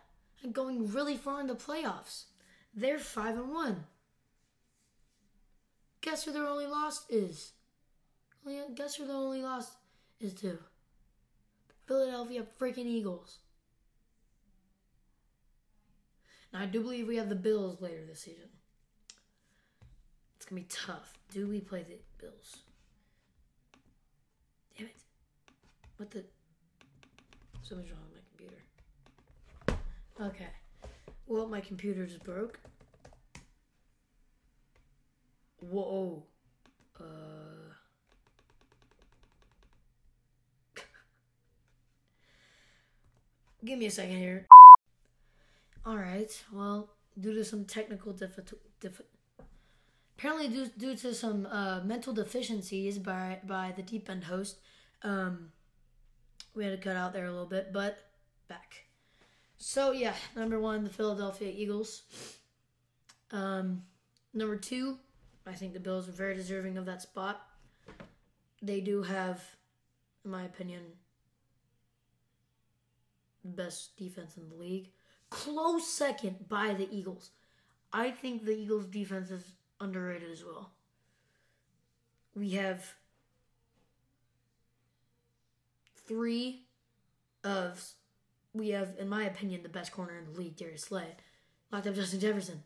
at 0.43 0.53
going 0.53 0.91
really 0.91 1.17
far 1.17 1.41
in 1.41 1.47
the 1.47 1.55
playoffs. 1.55 2.25
They're 2.73 2.99
5 2.99 3.37
and 3.37 3.53
1." 3.53 3.87
Guess 6.01 6.25
who 6.25 6.31
their 6.31 6.47
only 6.47 6.67
loss 6.67 7.09
is? 7.09 7.53
Oh, 8.45 8.69
guess 8.75 8.95
who 8.95 9.07
their 9.07 9.15
only 9.15 9.41
loss 9.41 9.75
is 10.19 10.33
to? 10.35 10.59
The 11.67 11.73
Philadelphia 11.87 12.45
freaking 12.59 12.85
Eagles. 12.85 13.39
Now, 16.53 16.61
I 16.61 16.65
do 16.67 16.81
believe 16.81 17.07
we 17.07 17.15
have 17.17 17.29
the 17.29 17.35
Bills 17.35 17.81
later 17.81 18.05
this 18.05 18.21
season. 18.21 18.49
It's 20.35 20.45
going 20.45 20.63
to 20.63 20.67
be 20.67 20.75
tough. 20.85 21.17
Do 21.33 21.47
we 21.47 21.59
play 21.59 21.83
the 21.83 21.97
Bills? 22.19 22.57
Damn 24.77 24.87
it. 24.87 24.95
What 25.97 26.11
the? 26.11 26.23
Something's 27.63 27.89
wrong. 27.91 28.14
Okay. 30.21 30.47
Well, 31.27 31.47
my 31.47 31.59
computer 31.59 32.05
just 32.05 32.23
broke. 32.23 32.59
Whoa. 35.59 36.23
Uh. 36.99 37.03
Give 43.65 43.77
me 43.79 43.87
a 43.87 43.91
second 43.91 44.17
here. 44.17 44.45
Alright, 45.85 46.43
well, 46.51 46.89
due 47.19 47.33
to 47.33 47.43
some 47.45 47.65
technical 47.65 48.11
diffi- 48.13 48.55
diffi- 48.81 49.01
apparently 50.17 50.47
due, 50.47 50.67
due 50.77 50.95
to 50.95 51.13
some 51.13 51.45
uh, 51.45 51.81
mental 51.81 52.11
deficiencies 52.11 52.97
by 52.97 53.39
by 53.43 53.71
the 53.75 53.83
deep 53.83 54.09
end 54.09 54.23
host, 54.23 54.57
um, 55.03 55.51
we 56.55 56.63
had 56.63 56.71
to 56.71 56.77
cut 56.77 56.95
out 56.95 57.13
there 57.13 57.25
a 57.25 57.31
little 57.31 57.45
bit, 57.45 57.71
but 57.71 57.99
back. 58.47 58.84
So 59.57 59.91
yeah, 59.91 60.13
number 60.35 60.59
one, 60.59 60.83
the 60.83 60.89
Philadelphia 60.89 61.51
Eagles. 61.53 62.03
Um, 63.31 63.83
number 64.33 64.57
two, 64.57 64.97
I 65.45 65.53
think 65.53 65.73
the 65.73 65.79
Bills 65.79 66.07
are 66.07 66.13
very 66.13 66.35
deserving 66.35 66.77
of 66.77 66.85
that 66.85 67.01
spot. 67.01 67.41
They 68.61 68.81
do 68.81 69.03
have, 69.03 69.43
in 70.23 70.31
my 70.31 70.43
opinion, 70.43 70.81
the 73.43 73.51
best 73.51 73.95
defense 73.97 74.37
in 74.37 74.49
the 74.49 74.55
league. 74.55 74.89
Close 75.29 75.87
second 75.87 76.47
by 76.47 76.73
the 76.73 76.87
Eagles. 76.91 77.31
I 77.93 78.11
think 78.11 78.43
the 78.43 78.55
Eagles' 78.55 78.87
defense 78.87 79.31
is 79.31 79.43
underrated 79.79 80.31
as 80.31 80.43
well. 80.43 80.71
We 82.35 82.51
have 82.51 82.85
three 86.07 86.65
of 87.43 87.81
we 88.55 88.69
have, 88.69 88.93
in 88.97 89.09
my 89.09 89.25
opinion, 89.25 89.63
the 89.63 89.69
best 89.69 89.91
corner 89.91 90.17
in 90.17 90.33
the 90.33 90.39
league, 90.39 90.55
Darius 90.55 90.83
Slay. 90.83 91.15
Locked 91.71 91.87
up 91.87 91.95
Justin 91.95 92.19
Jefferson. 92.19 92.63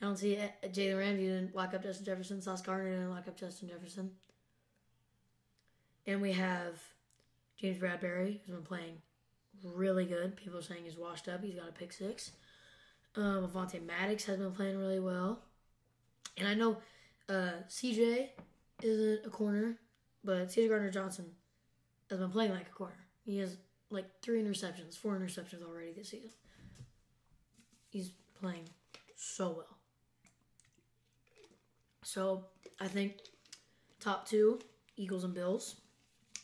I 0.00 0.06
don't 0.06 0.16
see 0.16 0.32
it. 0.32 0.52
Jalen 0.72 0.98
Ramsey 0.98 1.26
didn't 1.26 1.54
lock 1.54 1.74
up 1.74 1.82
Justin 1.82 2.06
Jefferson. 2.06 2.40
Sauce 2.40 2.62
Gardner 2.62 2.90
didn't 2.90 3.10
lock 3.10 3.28
up 3.28 3.36
Justin 3.36 3.68
Jefferson. 3.68 4.12
And 6.06 6.22
we 6.22 6.32
have 6.32 6.80
James 7.58 7.78
Bradberry, 7.78 8.40
who's 8.46 8.54
been 8.54 8.64
playing 8.64 8.94
really 9.62 10.06
good. 10.06 10.36
People 10.36 10.58
are 10.58 10.62
saying 10.62 10.84
he's 10.84 10.96
washed 10.96 11.28
up. 11.28 11.44
He's 11.44 11.56
got 11.56 11.68
a 11.68 11.72
pick 11.72 11.92
six. 11.92 12.32
Um, 13.14 13.46
Avonte 13.46 13.84
Maddox 13.84 14.24
has 14.24 14.38
been 14.38 14.52
playing 14.52 14.78
really 14.78 15.00
well. 15.00 15.40
And 16.38 16.48
I 16.48 16.54
know 16.54 16.78
uh, 17.28 17.52
CJ 17.68 18.28
isn't 18.82 19.26
a 19.26 19.30
corner, 19.30 19.76
but 20.24 20.48
CJ 20.48 20.70
Gardner 20.70 20.90
Johnson 20.90 21.26
has 22.08 22.18
been 22.18 22.30
playing 22.30 22.52
like 22.52 22.68
a 22.68 22.72
corner. 22.72 23.06
He 23.24 23.38
has 23.38 23.58
like 23.90 24.06
three 24.22 24.42
interceptions, 24.42 24.96
four 24.96 25.18
interceptions 25.18 25.62
already 25.62 25.92
this 25.92 26.10
season. 26.10 26.30
He's 27.88 28.12
playing 28.40 28.68
so 29.16 29.50
well. 29.50 29.76
So 32.02 32.46
I 32.80 32.88
think 32.88 33.18
top 33.98 34.26
two, 34.28 34.60
Eagles 34.96 35.24
and 35.24 35.34
Bills. 35.34 35.76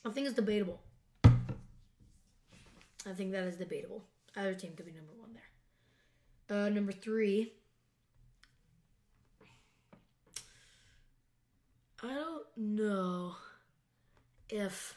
I 0.05 0.11
think 0.11 0.27
it's 0.27 0.37
debatable. 0.37 0.81
I 1.25 3.13
think 3.15 3.33
that 3.33 3.45
is 3.45 3.57
debatable. 3.57 4.05
Either 4.37 4.55
team 4.55 4.73
could 4.77 4.87
be 4.87 4.93
number 4.93 5.13
one 5.19 5.31
there. 5.33 6.67
Uh, 6.67 6.69
number 6.69 6.93
three. 6.93 7.53
I 12.03 12.15
don't 12.15 12.47
know 12.57 13.37
if 14.49 14.97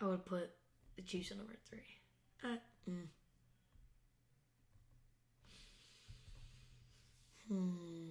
I 0.00 0.06
would 0.06 0.24
put 0.24 0.50
the 0.96 1.02
Chiefs 1.02 1.30
at 1.30 1.36
number 1.36 1.54
three. 1.68 1.78
Uh, 2.42 2.56
mm. 2.88 3.06
Hmm. 7.48 8.06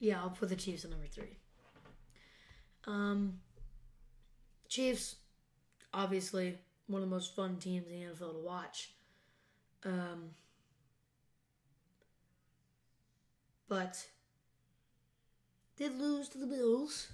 Yeah, 0.00 0.20
I'll 0.20 0.30
put 0.30 0.50
the 0.50 0.56
Chiefs 0.56 0.84
at 0.84 0.90
number 0.90 1.06
three. 1.06 1.38
Um, 2.86 3.40
Chiefs, 4.68 5.16
obviously 5.94 6.58
one 6.86 7.02
of 7.02 7.08
the 7.08 7.14
most 7.14 7.34
fun 7.34 7.56
teams 7.56 7.86
in 7.86 8.00
the 8.00 8.06
NFL 8.06 8.32
to 8.32 8.38
watch. 8.44 8.90
Um, 9.84 10.30
but 13.68 14.06
did 15.76 15.98
lose 15.98 16.28
to 16.30 16.38
the 16.38 16.46
Bills, 16.46 17.08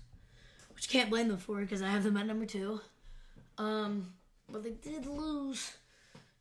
which 0.75 0.89
can't 0.89 1.11
blame 1.11 1.29
them 1.29 1.39
for 1.39 1.61
because 1.61 1.83
I 1.83 1.91
have 1.91 2.05
them 2.05 2.17
at 2.17 2.27
number 2.27 2.47
two. 2.47 2.81
Um, 3.59 4.13
but 4.51 4.63
they 4.63 4.71
did 4.71 5.07
lose 5.07 5.77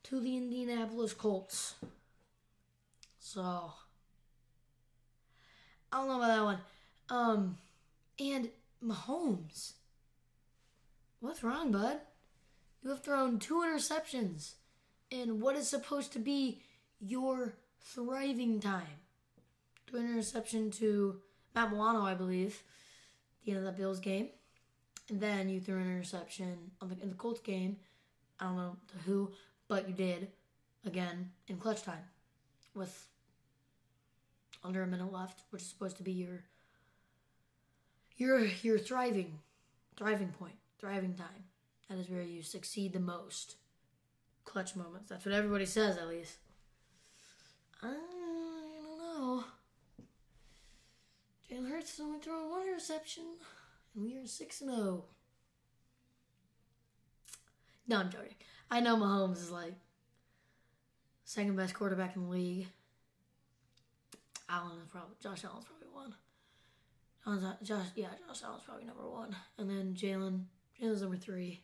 to 0.03 0.19
the 0.19 0.37
Indianapolis 0.37 1.13
Colts. 1.13 1.75
So 3.19 3.73
I 5.91 5.97
don't 5.97 6.07
know 6.07 6.17
about 6.17 6.27
that 6.27 6.43
one. 6.43 6.59
Um, 7.09 7.57
and 8.19 8.49
Mahomes. 8.83 9.73
What's 11.19 11.43
wrong, 11.43 11.71
bud? 11.71 11.99
You 12.81 12.91
have 12.91 13.03
thrown 13.03 13.39
two 13.39 13.55
interceptions 13.65 14.53
in 15.11 15.39
what 15.39 15.55
is 15.55 15.67
supposed 15.67 16.13
to 16.13 16.19
be 16.19 16.61
your 16.99 17.55
thriving 17.81 18.59
time. 18.59 18.98
Threw 19.89 20.01
an 20.01 20.07
interception 20.07 20.69
to 20.71 21.19
Matt 21.55 21.71
Milano, 21.71 22.01
I 22.01 22.13
believe, 22.13 22.61
at 23.41 23.45
the 23.45 23.51
end 23.51 23.59
of 23.59 23.65
that 23.65 23.77
Bills 23.77 23.99
game. 23.99 24.29
And 25.09 25.19
then 25.19 25.49
you 25.49 25.59
threw 25.59 25.77
an 25.77 25.87
interception 25.87 26.71
on 26.79 26.89
the, 26.89 26.97
in 27.01 27.09
the 27.09 27.15
Colts 27.15 27.41
game. 27.41 27.77
I 28.39 28.45
don't 28.45 28.57
know 28.57 28.77
to 28.89 28.97
who, 29.05 29.31
but 29.67 29.87
you 29.87 29.95
did 29.95 30.27
again 30.85 31.31
in 31.47 31.57
clutch 31.57 31.81
time 31.81 32.03
with 32.75 33.07
under 34.63 34.83
a 34.83 34.87
minute 34.87 35.11
left, 35.11 35.41
which 35.49 35.63
is 35.63 35.67
supposed 35.67 35.97
to 35.97 36.03
be 36.03 36.11
your 36.11 36.43
your 38.17 38.45
your 38.61 38.77
thriving 38.77 39.39
thriving 39.97 40.29
point, 40.29 40.55
thriving 40.79 41.15
time. 41.15 41.45
That 41.89 41.97
is 41.97 42.09
where 42.09 42.21
you 42.21 42.43
succeed 42.43 42.93
the 42.93 42.99
most. 42.99 43.55
Clutch 44.45 44.75
moments. 44.75 45.09
That's 45.09 45.25
what 45.25 45.33
everybody 45.33 45.65
says, 45.65 45.97
at 45.97 46.07
least. 46.07 46.37
I 47.83 47.87
don't 47.87 48.97
know. 48.99 49.43
Jalen 51.51 51.69
Hurts 51.71 51.97
has 51.97 51.99
only 52.05 52.19
thrown 52.19 52.49
one 52.49 52.67
interception, 52.67 53.23
and 53.95 54.03
we 54.03 54.17
are 54.17 54.27
six 54.27 54.61
and 54.61 54.69
zero. 54.69 54.81
Oh. 54.83 55.05
No, 57.87 57.97
I'm 57.97 58.11
joking. 58.11 58.35
I 58.69 58.81
know 58.81 58.95
Mahomes 58.97 59.37
is 59.37 59.49
like 59.49 59.73
second 61.25 61.55
best 61.55 61.73
quarterback 61.73 62.15
in 62.15 62.25
the 62.25 62.29
league. 62.29 62.67
Allen 64.47 64.77
is 64.83 64.87
probably 64.91 65.15
Josh 65.21 65.43
Allen's 65.43 65.65
probably 65.65 65.87
one. 65.91 66.13
Josh, 67.63 67.87
yeah, 67.95 68.09
Josh 68.27 68.43
Allen's 68.43 68.63
probably 68.63 68.85
number 68.85 69.09
one, 69.09 69.35
and 69.57 69.69
then 69.69 69.95
Jalen, 69.95 70.43
Jalen's 70.79 71.01
number 71.01 71.17
three, 71.17 71.63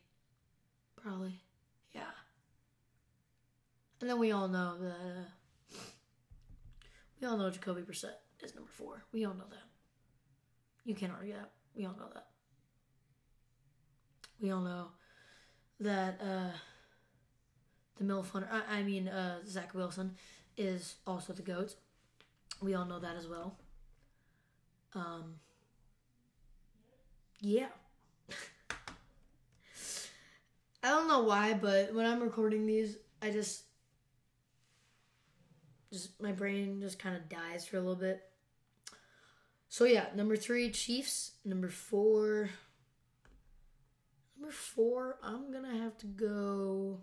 probably, 0.96 1.40
yeah. 1.94 2.02
And 4.02 4.10
then 4.10 4.20
we 4.20 4.32
all 4.32 4.48
know 4.48 4.78
that 4.80 4.90
uh, 4.90 5.78
we 7.22 7.28
all 7.28 7.38
know 7.38 7.50
Jacoby 7.50 7.82
Brissett 7.82 8.18
is 8.44 8.54
number 8.56 8.70
four. 8.72 9.04
We 9.12 9.26
all 9.26 9.34
know 9.34 9.46
that. 9.50 9.75
You 10.86 10.96
can't 10.96 11.12
argue 11.12 11.34
that. 11.34 11.52
We 11.76 11.86
all 11.86 11.96
know 11.98 12.10
that. 12.14 12.28
We 14.40 14.52
all 14.52 14.62
know 14.62 14.88
that 15.80 16.22
uh, 16.22 16.52
the 17.98 18.04
MILF 18.04 18.30
Hunter, 18.30 18.50
I, 18.52 18.80
I 18.80 18.84
mean, 18.84 19.08
uh, 19.08 19.40
Zach 19.48 19.74
Wilson 19.74 20.16
is 20.58 20.96
also 21.08 21.34
the 21.34 21.42
GOAT. 21.42 21.76
We 22.62 22.76
all 22.76 22.86
know 22.86 23.00
that 23.00 23.16
as 23.16 23.28
well. 23.28 23.58
Um, 24.94 25.36
yeah. 27.40 27.68
I 30.84 30.90
don't 30.90 31.08
know 31.08 31.24
why, 31.24 31.54
but 31.54 31.94
when 31.94 32.06
I'm 32.06 32.22
recording 32.22 32.66
these, 32.68 32.98
I 33.22 33.32
just 33.32 33.64
just 35.92 36.22
my 36.22 36.32
brain 36.32 36.82
just 36.82 37.00
kind 37.00 37.16
of 37.16 37.28
dies 37.30 37.66
for 37.66 37.78
a 37.78 37.80
little 37.80 37.96
bit. 37.96 38.22
So 39.76 39.84
yeah, 39.84 40.06
number 40.16 40.38
three, 40.38 40.72
Chiefs. 40.72 41.32
Number 41.44 41.68
four. 41.68 42.50
Number 44.40 44.54
four, 44.54 45.18
I'm 45.22 45.52
gonna 45.52 45.78
have 45.84 45.98
to 45.98 46.06
go. 46.06 47.02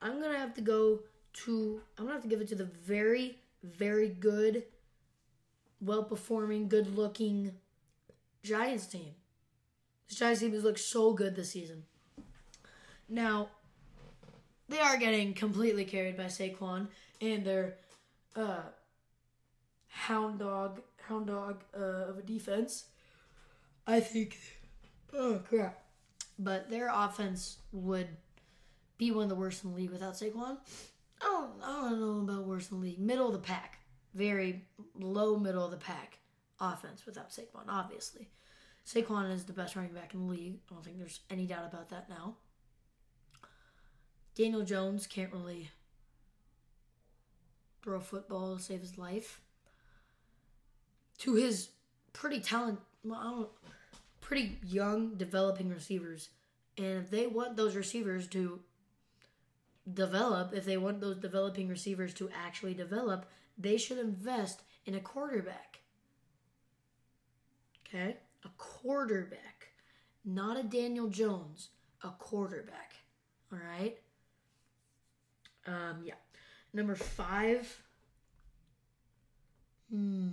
I'm 0.00 0.18
gonna 0.18 0.38
have 0.38 0.54
to 0.54 0.62
go 0.62 1.00
to. 1.44 1.82
I'm 1.98 2.04
gonna 2.04 2.14
have 2.14 2.22
to 2.22 2.28
give 2.30 2.40
it 2.40 2.48
to 2.48 2.54
the 2.54 2.64
very, 2.64 3.40
very 3.62 4.08
good, 4.08 4.62
well 5.78 6.04
performing, 6.04 6.70
good 6.70 6.96
looking 6.96 7.52
Giants 8.42 8.86
team. 8.86 9.12
This 10.08 10.18
Giants 10.18 10.40
team 10.40 10.52
has 10.52 10.64
looked 10.64 10.80
so 10.80 11.12
good 11.12 11.36
this 11.36 11.50
season. 11.50 11.82
Now, 13.10 13.50
they 14.70 14.78
are 14.78 14.96
getting 14.96 15.34
completely 15.34 15.84
carried 15.84 16.16
by 16.16 16.28
Saquon 16.28 16.86
and 17.20 17.44
their 17.44 17.74
uh, 18.34 18.62
hound 19.88 20.38
dog, 20.38 20.80
hound 21.06 21.26
dog 21.28 21.64
uh, 21.76 22.10
of 22.10 22.18
a 22.18 22.22
defense. 22.22 22.86
I 23.86 24.00
think. 24.00 24.38
Oh 25.12 25.40
crap! 25.48 25.82
But 26.38 26.70
their 26.70 26.90
offense 26.92 27.58
would 27.72 28.08
be 28.98 29.10
one 29.10 29.24
of 29.24 29.28
the 29.28 29.34
worst 29.34 29.64
in 29.64 29.70
the 29.70 29.76
league 29.76 29.90
without 29.90 30.14
Saquon. 30.14 30.58
I 31.20 31.24
don't, 31.24 31.50
I 31.62 31.90
don't 31.90 32.26
know 32.26 32.32
about 32.32 32.46
worst 32.46 32.72
in 32.72 32.80
the 32.80 32.86
league. 32.86 32.98
Middle 32.98 33.26
of 33.26 33.32
the 33.32 33.38
pack, 33.38 33.78
very 34.14 34.64
low 34.98 35.38
middle 35.38 35.64
of 35.64 35.70
the 35.70 35.76
pack 35.76 36.18
offense 36.60 37.06
without 37.06 37.30
Saquon, 37.30 37.68
obviously. 37.68 38.28
Saquon 38.86 39.32
is 39.32 39.44
the 39.44 39.52
best 39.52 39.76
running 39.76 39.92
back 39.92 40.14
in 40.14 40.26
the 40.26 40.32
league. 40.32 40.58
I 40.70 40.74
don't 40.74 40.84
think 40.84 40.98
there's 40.98 41.20
any 41.30 41.46
doubt 41.46 41.66
about 41.66 41.90
that 41.90 42.08
now. 42.08 42.36
Daniel 44.34 44.62
Jones 44.62 45.06
can't 45.06 45.32
really 45.32 45.70
throw 47.82 47.96
a 47.96 48.00
football 48.00 48.56
to 48.56 48.62
save 48.62 48.80
his 48.80 48.98
life. 48.98 49.40
To 51.18 51.34
his 51.34 51.70
pretty 52.12 52.40
talent, 52.40 52.78
well, 53.04 53.50
pretty 54.20 54.58
young 54.66 55.14
developing 55.16 55.70
receivers, 55.70 56.28
and 56.76 56.98
if 56.98 57.10
they 57.10 57.26
want 57.26 57.56
those 57.56 57.74
receivers 57.76 58.26
to 58.28 58.60
develop, 59.92 60.52
if 60.52 60.64
they 60.64 60.76
want 60.76 61.00
those 61.00 61.16
developing 61.16 61.68
receivers 61.68 62.12
to 62.14 62.28
actually 62.34 62.74
develop, 62.74 63.26
they 63.56 63.76
should 63.76 63.98
invest 63.98 64.62
in 64.84 64.94
a 64.94 65.00
quarterback. 65.00 65.80
Okay? 67.86 68.16
A 68.44 68.48
quarterback. 68.58 69.68
Not 70.24 70.58
a 70.58 70.62
Daniel 70.62 71.08
Jones, 71.08 71.68
a 72.02 72.10
quarterback. 72.10 72.94
All 73.52 73.58
right? 73.58 73.96
Um, 75.66 76.02
yeah. 76.04 76.14
Number 76.72 76.94
five. 76.94 77.80
Hmm. 79.90 80.30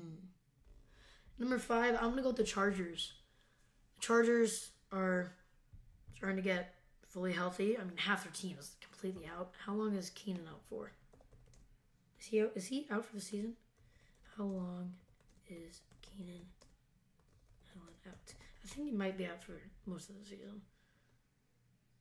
Number 1.39 1.57
five, 1.57 1.95
I'm 1.95 2.11
gonna 2.11 2.21
go 2.21 2.29
with 2.29 2.37
the 2.37 2.43
Chargers. 2.43 3.13
The 3.95 4.01
Chargers 4.01 4.71
are 4.91 5.33
trying 6.19 6.35
to 6.35 6.41
get 6.41 6.75
fully 7.07 7.33
healthy. 7.33 7.77
I 7.77 7.83
mean, 7.83 7.97
half 7.97 8.23
their 8.23 8.33
team 8.33 8.57
is 8.59 8.75
completely 8.81 9.27
out. 9.27 9.51
How 9.65 9.73
long 9.73 9.95
is 9.95 10.09
Keenan 10.11 10.47
out 10.47 10.61
for? 10.69 10.91
Is 12.19 12.27
he 12.27 12.41
out, 12.41 12.51
is 12.55 12.67
he 12.67 12.87
out 12.89 13.05
for 13.05 13.15
the 13.15 13.21
season? 13.21 13.53
How 14.37 14.45
long 14.45 14.93
is 15.49 15.81
Keenan 16.01 16.45
Allen 17.75 17.93
out? 18.07 18.33
I 18.63 18.67
think 18.67 18.87
he 18.89 18.95
might 18.95 19.17
be 19.17 19.25
out 19.25 19.43
for 19.43 19.53
most 19.85 20.09
of 20.09 20.15
the 20.17 20.25
season. 20.25 20.61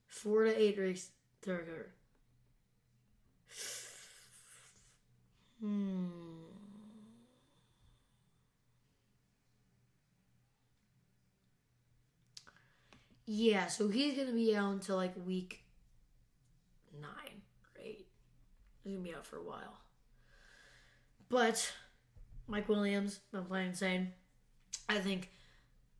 Four 0.07 0.45
to 0.45 0.61
eight 0.61 0.77
weeks. 0.77 1.09
Third 1.41 1.65
quarter. 1.65 1.89
Hmm. 5.59 6.52
Yeah, 13.25 13.67
so 13.67 13.87
he's 13.87 14.17
gonna 14.17 14.33
be 14.33 14.55
out 14.55 14.73
until 14.73 14.97
like 14.97 15.13
week 15.25 15.63
nine 16.99 17.41
or 17.63 17.81
eight. 17.81 18.07
He's 18.83 18.93
gonna 18.93 19.03
be 19.03 19.15
out 19.15 19.25
for 19.25 19.37
a 19.37 19.43
while. 19.43 19.79
But 21.29 21.71
Mike 22.47 22.67
Williams, 22.67 23.19
I'm 23.33 23.45
playing 23.45 23.69
insane. 23.69 24.11
I 24.89 24.99
think 24.99 25.29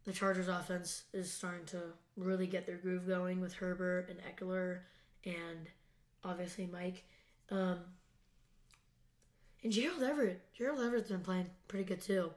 the 0.04 0.12
Chargers 0.12 0.48
offense 0.50 1.04
is 1.14 1.32
starting 1.32 1.66
to 1.68 1.82
really 2.18 2.48
get 2.48 2.66
their 2.66 2.78
groove 2.78 3.08
going 3.08 3.40
with 3.40 3.54
Herbert 3.54 4.10
and 4.10 4.20
Ekeler 4.20 4.80
and 5.26 5.68
obviously 6.24 6.68
Mike. 6.72 7.06
Um, 7.50 7.80
and 9.64 9.72
Gerald 9.72 10.04
Everett. 10.04 10.42
Gerald 10.54 10.82
Everett's 10.82 11.10
been 11.10 11.22
playing 11.22 11.50
pretty 11.68 11.86
good 11.86 12.02
too. 12.02 12.32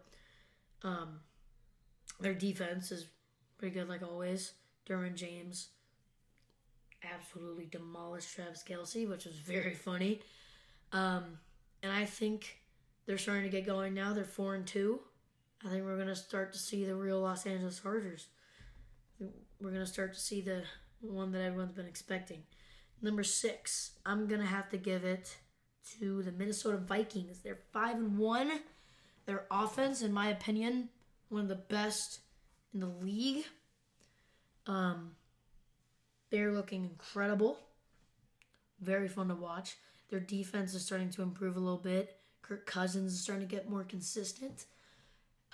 Um, 0.83 1.21
their 2.21 2.35
defense 2.35 2.93
is 2.93 3.07
pretty 3.59 3.75
good 3.75 3.89
like 3.89 4.03
always. 4.03 4.53
Derwin 4.89 5.15
James 5.15 5.69
absolutely 7.03 7.67
demolished 7.67 8.35
Travis 8.35 8.65
Kelce, 8.67 9.09
which 9.09 9.25
was 9.25 9.37
very 9.37 9.75
funny. 9.75 10.21
Um, 10.93 11.39
and 11.83 11.93
I 11.93 12.05
think 12.05 12.61
they're 13.07 13.19
starting 13.19 13.45
to 13.45 13.51
get 13.51 13.67
going 13.67 13.95
now. 13.95 14.13
They're 14.13 14.25
four 14.25 14.55
and 14.55 14.67
two. 14.67 15.01
I 15.65 15.69
think 15.69 15.85
we're 15.85 15.99
gonna 15.99 16.17
start 16.17 16.53
to 16.53 16.59
see 16.59 16.85
the 16.85 16.95
real 16.95 17.21
Los 17.21 17.47
Angeles 17.47 17.81
Chargers. 17.81 18.29
We're 19.61 19.71
gonna 19.71 19.87
start 19.87 20.15
to 20.15 20.21
see 20.21 20.41
the 20.41 20.63
one 21.01 21.33
that 21.33 21.43
everyone's 21.43 21.73
been 21.73 21.87
expecting. 21.87 22.43
Number 23.03 23.23
six, 23.23 23.93
I'm 24.05 24.27
gonna 24.27 24.47
have 24.47 24.69
to 24.71 24.77
give 24.77 25.05
it 25.05 25.37
to 25.99 26.23
the 26.23 26.33
Minnesota 26.33 26.79
Vikings. 26.79 27.41
They're 27.41 27.61
five 27.73 27.97
and 27.97 28.19
one. 28.19 28.51
Their 29.25 29.47
offense, 29.51 30.03
in 30.03 30.13
my 30.13 30.29
opinion, 30.29 30.89
one 31.29 31.43
of 31.43 31.49
the 31.49 31.55
best 31.57 32.21
in 32.73 32.81
the 32.81 32.87
league. 32.87 33.45
Um, 34.67 35.13
they're 36.31 36.53
looking 36.53 36.85
incredible. 36.85 37.59
Very 38.81 39.09
fun 39.09 39.29
to 39.29 39.35
watch. 39.35 39.77
Their 40.11 40.21
defense 40.21 40.75
is 40.75 40.85
starting 40.85 41.11
to 41.11 41.23
improve 41.23 41.57
a 41.57 41.61
little 41.61 41.79
bit. 41.79 42.19
Kirk 42.43 42.67
Cousins 42.67 43.13
is 43.13 43.21
starting 43.21 43.47
to 43.47 43.55
get 43.55 43.69
more 43.69 43.85
consistent. 43.85 44.67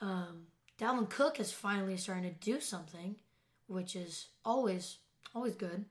Um, 0.01 0.47
Dalvin 0.79 1.09
Cook 1.09 1.41
is 1.41 1.53
finally 1.53 1.97
starting 1.97 2.25
to 2.25 2.39
do 2.41 2.61
something, 2.61 3.17
which 3.67 3.97
is 3.97 4.29
always 4.45 4.99
always 5.35 5.55
good. 5.55 5.85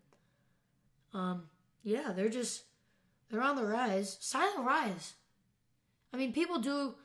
Um, 1.14 1.44
yeah, 1.84 2.12
they're 2.16 2.30
just 2.30 2.64
they're 3.30 3.42
on 3.42 3.56
the 3.56 3.66
rise, 3.66 4.18
silent 4.20 4.66
rise. 4.66 5.14
I 6.14 6.18
mean, 6.18 6.34
people 6.34 6.60
do 6.60 6.96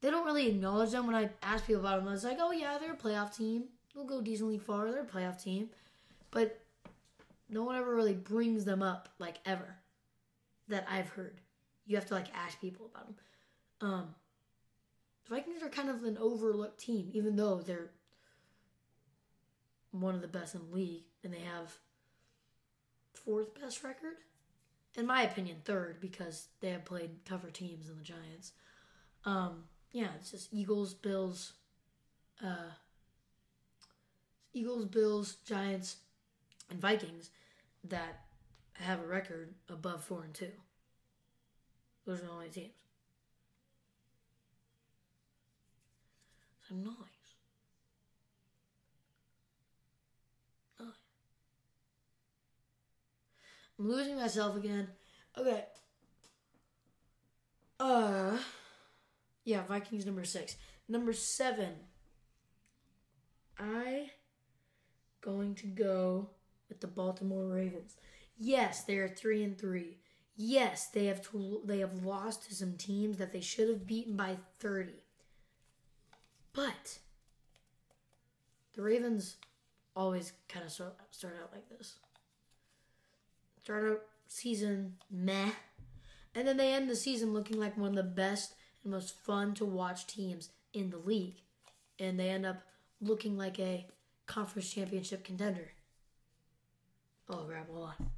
they 0.00 0.10
don't 0.10 0.26
really 0.26 0.48
acknowledge 0.48 0.90
them 0.90 1.06
when 1.06 1.16
I 1.16 1.30
ask 1.42 1.66
people 1.66 1.80
about 1.80 2.04
them. 2.04 2.12
It's 2.12 2.24
like, 2.24 2.38
oh 2.40 2.52
yeah, 2.52 2.78
they're 2.78 2.92
a 2.92 2.96
playoff 2.96 3.36
team. 3.36 3.64
They'll 3.96 4.04
go 4.04 4.20
decently 4.20 4.58
far. 4.58 4.92
They're 4.92 5.02
a 5.02 5.06
playoff 5.06 5.42
team, 5.42 5.70
but 6.30 6.60
no 7.48 7.64
one 7.64 7.76
ever 7.76 7.94
really 7.94 8.12
brings 8.12 8.66
them 8.66 8.82
up 8.82 9.08
like 9.18 9.38
ever 9.46 9.76
that 10.68 10.86
I've 10.88 11.08
heard. 11.08 11.40
You 11.86 11.96
have 11.96 12.06
to 12.08 12.14
like 12.14 12.26
ask 12.34 12.60
people 12.60 12.90
about 12.92 13.06
them. 13.06 13.16
Um, 13.80 14.14
the 15.24 15.36
Vikings 15.36 15.62
are 15.62 15.70
kind 15.70 15.88
of 15.88 16.04
an 16.04 16.18
overlooked 16.18 16.78
team, 16.78 17.08
even 17.14 17.36
though 17.36 17.60
they're 17.60 17.90
one 19.92 20.14
of 20.14 20.20
the 20.20 20.28
best 20.28 20.54
in 20.54 20.60
the 20.68 20.76
league, 20.76 21.04
and 21.24 21.32
they 21.32 21.40
have 21.40 21.78
fourth 23.14 23.58
best 23.58 23.82
record. 23.82 24.16
In 24.94 25.06
my 25.06 25.22
opinion, 25.22 25.56
third 25.64 26.00
because 26.00 26.48
they 26.60 26.70
have 26.70 26.84
played 26.84 27.24
tougher 27.24 27.50
teams 27.50 27.86
than 27.86 27.96
the 27.96 28.04
Giants. 28.04 28.52
Um, 29.24 29.64
yeah, 29.92 30.08
it's 30.18 30.32
just 30.32 30.52
Eagles, 30.52 30.92
Bills, 30.92 31.54
uh, 32.44 32.72
Eagles, 34.56 34.86
Bills, 34.86 35.36
Giants, 35.44 35.96
and 36.70 36.80
Vikings 36.80 37.28
that 37.84 38.24
have 38.72 39.00
a 39.00 39.06
record 39.06 39.54
above 39.68 40.02
four 40.02 40.22
and 40.24 40.32
two. 40.32 40.50
Those 42.06 42.20
are 42.20 42.24
the 42.24 42.30
only 42.30 42.48
teams. 42.48 42.72
So 46.66 46.74
nice. 46.74 46.94
Nice. 50.80 50.88
I'm 53.78 53.90
losing 53.90 54.16
myself 54.16 54.56
again. 54.56 54.88
Okay. 55.36 55.64
Uh 57.78 58.38
yeah, 59.44 59.62
Vikings 59.68 60.06
number 60.06 60.24
six. 60.24 60.56
Number 60.88 61.12
seven. 61.12 61.74
I 63.58 64.10
going 65.26 65.56
to 65.56 65.66
go 65.66 66.30
with 66.68 66.80
the 66.80 66.86
Baltimore 66.86 67.44
Ravens. 67.44 67.96
Yes, 68.38 68.84
they 68.84 68.96
are 68.96 69.08
three 69.08 69.42
and 69.42 69.58
three. 69.58 69.98
Yes, 70.36 70.88
they 70.88 71.06
have 71.06 71.28
to, 71.30 71.62
they 71.64 71.80
have 71.80 72.04
lost 72.04 72.46
to 72.46 72.54
some 72.54 72.76
teams 72.76 73.18
that 73.18 73.32
they 73.32 73.40
should 73.40 73.68
have 73.68 73.86
beaten 73.86 74.16
by 74.16 74.36
thirty. 74.60 75.02
But 76.52 76.98
the 78.74 78.82
Ravens 78.82 79.36
always 79.94 80.32
kind 80.48 80.64
of 80.64 80.70
start 80.70 81.36
out 81.42 81.52
like 81.52 81.68
this. 81.70 81.96
Start 83.62 83.90
out 83.90 84.02
season 84.28 84.94
meh, 85.10 85.50
and 86.34 86.46
then 86.46 86.56
they 86.56 86.72
end 86.72 86.88
the 86.88 86.96
season 86.96 87.32
looking 87.32 87.58
like 87.58 87.76
one 87.76 87.90
of 87.90 87.96
the 87.96 88.02
best 88.02 88.54
and 88.82 88.92
most 88.92 89.18
fun 89.24 89.54
to 89.54 89.64
watch 89.64 90.06
teams 90.06 90.50
in 90.72 90.90
the 90.90 90.98
league, 90.98 91.40
and 91.98 92.20
they 92.20 92.28
end 92.28 92.46
up 92.46 92.62
looking 93.00 93.36
like 93.36 93.58
a 93.58 93.86
conference 94.26 94.72
championship 94.72 95.24
contender. 95.24 95.72
Oh, 97.28 97.44
grab 97.44 97.66
hold 97.68 97.90
on. 97.90 98.10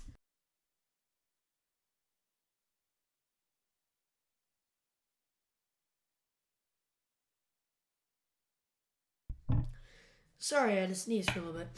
Sorry, 10.38 10.72
I 10.72 10.76
had 10.76 10.88
to 10.88 10.94
sneeze 10.94 11.28
for 11.28 11.40
a 11.40 11.42
little 11.42 11.58
bit. 11.58 11.68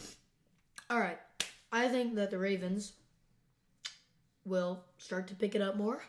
All 0.90 1.00
right. 1.00 1.18
I 1.72 1.88
think 1.88 2.14
that 2.16 2.30
the 2.30 2.38
Ravens 2.38 2.92
will 4.44 4.84
start 4.98 5.28
to 5.28 5.34
pick 5.34 5.54
it 5.54 5.62
up 5.62 5.76
more. 5.76 6.04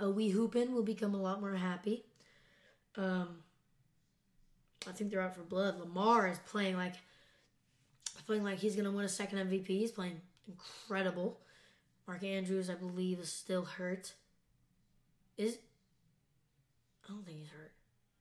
Uh, 0.00 0.10
we 0.10 0.30
Hoopin 0.30 0.72
will 0.72 0.82
become 0.82 1.14
a 1.14 1.20
lot 1.20 1.40
more 1.40 1.54
happy. 1.54 2.04
Um, 2.96 3.38
I 4.86 4.92
think 4.92 5.10
they're 5.10 5.20
out 5.20 5.34
for 5.34 5.42
blood. 5.42 5.78
Lamar 5.78 6.28
is 6.28 6.38
playing 6.46 6.76
like 6.76 6.94
playing 8.26 8.44
like 8.44 8.58
he's 8.58 8.76
gonna 8.76 8.90
win 8.90 9.04
a 9.04 9.08
second 9.08 9.38
MVP. 9.38 9.66
He's 9.66 9.92
playing 9.92 10.20
incredible. 10.48 11.40
Mark 12.06 12.22
Andrews, 12.22 12.68
I 12.68 12.74
believe, 12.74 13.18
is 13.20 13.32
still 13.32 13.64
hurt. 13.64 14.12
Is 15.36 15.58
I 17.04 17.12
don't 17.12 17.24
think 17.24 17.38
he's 17.38 17.50
hurt. 17.50 17.72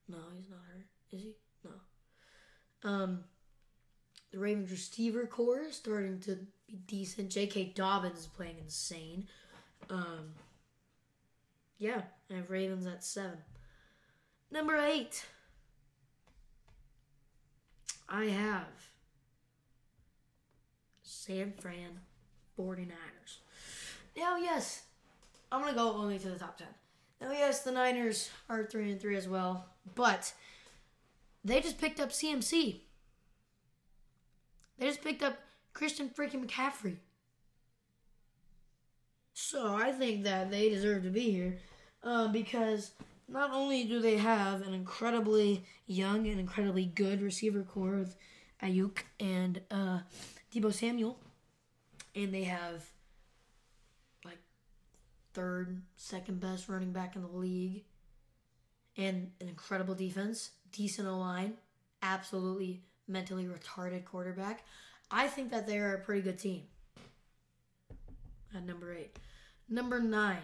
No, 0.07 0.17
he's 0.35 0.49
not 0.49 0.59
hurt. 0.67 0.85
Is 1.11 1.21
he? 1.21 1.35
No. 1.63 2.89
Um, 2.89 3.23
the 4.31 4.39
Ravens 4.39 4.71
receiver 4.71 5.25
core 5.25 5.61
is 5.61 5.75
starting 5.75 6.19
to 6.21 6.37
be 6.67 6.75
decent. 6.87 7.29
J.K. 7.29 7.73
Dobbins 7.75 8.19
is 8.19 8.27
playing 8.27 8.55
insane. 8.59 9.27
Um, 9.89 10.33
yeah, 11.77 12.01
I 12.31 12.35
have 12.35 12.49
Ravens 12.49 12.85
at 12.87 13.03
seven. 13.03 13.37
Number 14.51 14.75
eight, 14.77 15.25
I 18.07 18.25
have 18.25 18.92
San 21.13 21.53
Fran 21.53 21.99
49ers. 22.57 23.37
Now, 24.17 24.37
yes, 24.37 24.83
I'm 25.51 25.61
going 25.61 25.73
to 25.73 25.79
go 25.79 25.93
only 25.93 26.19
to 26.19 26.29
the 26.29 26.39
top 26.39 26.57
10. 26.57 26.67
Now, 27.21 27.31
yes, 27.31 27.61
the 27.61 27.71
Niners 27.71 28.29
are 28.49 28.65
3 28.65 28.91
and 28.91 29.01
3 29.01 29.15
as 29.15 29.27
well, 29.27 29.65
but 29.95 30.33
they 31.45 31.61
just 31.61 31.79
picked 31.79 31.99
up 31.99 32.09
CMC. 32.09 32.81
They 34.77 34.87
just 34.87 35.01
picked 35.01 35.23
up 35.23 35.37
Christian 35.73 36.09
freaking 36.09 36.45
McCaffrey. 36.45 36.97
So 39.33 39.75
I 39.75 39.91
think 39.91 40.23
that 40.23 40.51
they 40.51 40.69
deserve 40.69 41.03
to 41.03 41.09
be 41.09 41.31
here 41.31 41.57
uh, 42.03 42.27
because 42.27 42.91
not 43.27 43.51
only 43.51 43.85
do 43.85 43.99
they 43.99 44.17
have 44.17 44.61
an 44.61 44.73
incredibly 44.73 45.63
young 45.87 46.27
and 46.27 46.39
incredibly 46.39 46.85
good 46.85 47.21
receiver 47.21 47.63
core 47.63 47.97
with 47.97 48.15
Aiyuk 48.61 48.99
and 49.19 49.61
uh, 49.71 49.99
Deebo 50.53 50.71
Samuel, 50.73 51.17
and 52.15 52.33
they 52.33 52.43
have 52.43 52.85
like 54.23 54.37
third, 55.33 55.81
second 55.95 56.39
best 56.39 56.69
running 56.69 56.91
back 56.91 57.15
in 57.15 57.23
the 57.23 57.27
league, 57.27 57.83
and 58.95 59.31
an 59.41 59.47
incredible 59.47 59.95
defense, 59.95 60.51
decent 60.71 61.07
O 61.07 61.17
line, 61.17 61.53
absolutely 62.01 62.83
mentally 63.07 63.45
retarded 63.45 64.05
quarterback. 64.05 64.63
I 65.09 65.27
think 65.27 65.49
that 65.51 65.65
they're 65.65 65.95
a 65.95 65.99
pretty 65.99 66.21
good 66.21 66.37
team. 66.37 66.63
At 68.55 68.65
number 68.65 68.93
eight, 68.93 69.17
number 69.67 69.99
nine. 69.99 70.37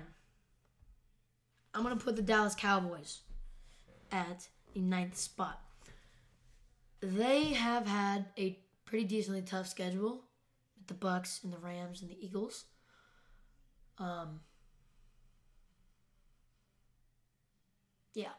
I'm 1.74 1.84
gonna 1.84 1.96
put 1.98 2.16
the 2.16 2.24
Dallas 2.24 2.56
Cowboys 2.56 3.20
at 4.12 4.48
the 4.74 4.80
ninth 4.80 5.18
spot. 5.18 5.62
They 7.00 7.54
have 7.54 7.86
had 7.86 8.26
a 8.38 8.58
pretty 8.90 9.06
decently 9.06 9.44
tough 9.44 9.68
schedule 9.68 10.24
with 10.76 10.88
the 10.88 10.96
Bucks 10.96 11.42
and 11.44 11.54
the 11.54 11.60
Rams 11.60 12.02
and 12.02 12.10
the 12.10 12.18
Eagles. 12.26 12.66
Um, 14.00 14.40
yeah, 18.16 18.32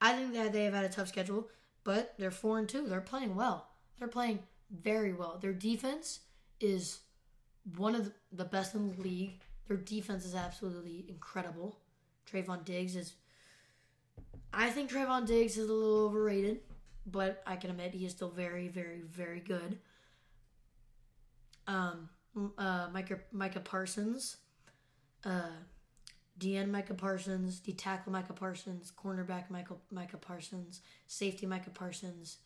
I 0.00 0.12
think 0.12 0.32
that 0.34 0.52
they 0.52 0.64
have 0.64 0.74
had 0.74 0.84
a 0.84 0.88
tough 0.88 1.08
schedule, 1.08 1.48
but 1.82 2.14
they're 2.18 2.30
four 2.30 2.60
and 2.60 2.68
two. 2.68 2.86
They're 2.86 3.00
playing 3.00 3.34
well. 3.34 3.68
They're 3.98 4.06
playing 4.06 4.38
very 4.70 5.12
well. 5.12 5.38
Their 5.40 5.52
defense 5.52 6.20
is 6.60 7.00
one 7.76 7.96
of 7.96 8.12
the 8.30 8.44
best 8.44 8.76
in 8.76 8.94
the 8.94 9.02
league. 9.02 9.40
Their 9.66 9.76
defense 9.76 10.24
is 10.24 10.36
absolutely 10.36 11.04
incredible. 11.08 11.80
Trevon 12.30 12.64
Diggs 12.64 12.94
is. 12.94 13.14
I 14.52 14.70
think 14.70 14.90
Trevon 14.90 15.26
Diggs 15.26 15.58
is 15.58 15.68
a 15.68 15.72
little 15.72 16.04
overrated, 16.06 16.60
but 17.06 17.42
I 17.46 17.56
can 17.56 17.70
admit 17.70 17.94
he 17.94 18.06
is 18.06 18.12
still 18.12 18.30
very, 18.30 18.68
very, 18.68 19.02
very 19.02 19.40
good. 19.40 19.78
Um, 21.66 22.08
uh, 22.58 22.88
Micah, 22.92 23.20
Micah 23.32 23.60
Parsons, 23.60 24.36
uh, 25.24 25.50
DN 26.38 26.70
Micah 26.70 26.94
Parsons, 26.94 27.60
D 27.60 27.72
tackle 27.72 28.12
Micah 28.12 28.32
Parsons, 28.32 28.92
cornerback 28.92 29.50
Michael 29.50 29.80
Micah 29.90 30.16
Parsons, 30.16 30.80
safety 31.06 31.46
Micah 31.46 31.70
Parsons, 31.70 32.38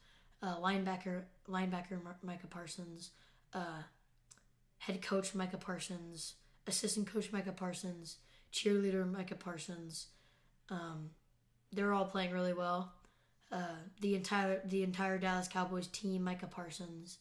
uh, 0.42 0.56
linebacker 0.56 1.22
linebacker 1.48 1.98
Micah 2.22 2.46
Parsons, 2.48 3.10
uh, 3.52 3.82
head 4.78 5.00
coach 5.00 5.34
Micah 5.34 5.58
Parsons, 5.58 6.34
assistant 6.66 7.06
coach 7.06 7.30
Micah 7.32 7.52
Parsons, 7.52 8.16
cheerleader 8.52 9.10
Micah 9.10 9.36
Parsons. 9.36 10.08
Um, 10.70 11.10
they're 11.72 11.92
all 11.92 12.06
playing 12.06 12.32
really 12.32 12.54
well. 12.54 12.92
Uh, 13.52 13.76
the 14.00 14.14
entire 14.14 14.60
the 14.64 14.82
entire 14.82 15.18
Dallas 15.18 15.48
Cowboys 15.48 15.86
team, 15.86 16.24
Micah 16.24 16.46
Parsons, 16.46 17.18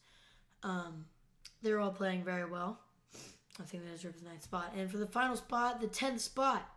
um, 0.63 1.05
they're 1.61 1.79
all 1.79 1.91
playing 1.91 2.23
very 2.23 2.45
well. 2.45 2.79
I 3.59 3.63
think 3.63 3.85
they 3.85 3.91
deserve 3.91 4.19
the 4.19 4.27
ninth 4.27 4.43
spot. 4.43 4.73
And 4.75 4.89
for 4.89 4.97
the 4.97 5.05
final 5.05 5.35
spot, 5.35 5.79
the 5.79 5.87
tenth 5.87 6.21
spot, 6.21 6.67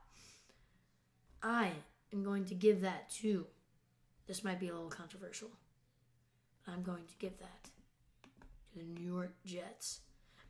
I 1.43 1.71
am 2.13 2.23
going 2.23 2.45
to 2.47 2.55
give 2.55 2.83
that 2.83 3.11
to. 3.21 3.47
This 4.27 4.45
might 4.45 4.61
be 4.61 4.69
a 4.69 4.75
little 4.75 4.91
controversial. 4.91 5.49
I'm 6.67 6.83
going 6.83 7.05
to 7.07 7.15
give 7.19 7.39
that 7.39 7.65
to 7.65 8.79
the 8.79 8.85
New 8.85 9.07
York 9.13 9.33
Jets. 9.45 10.01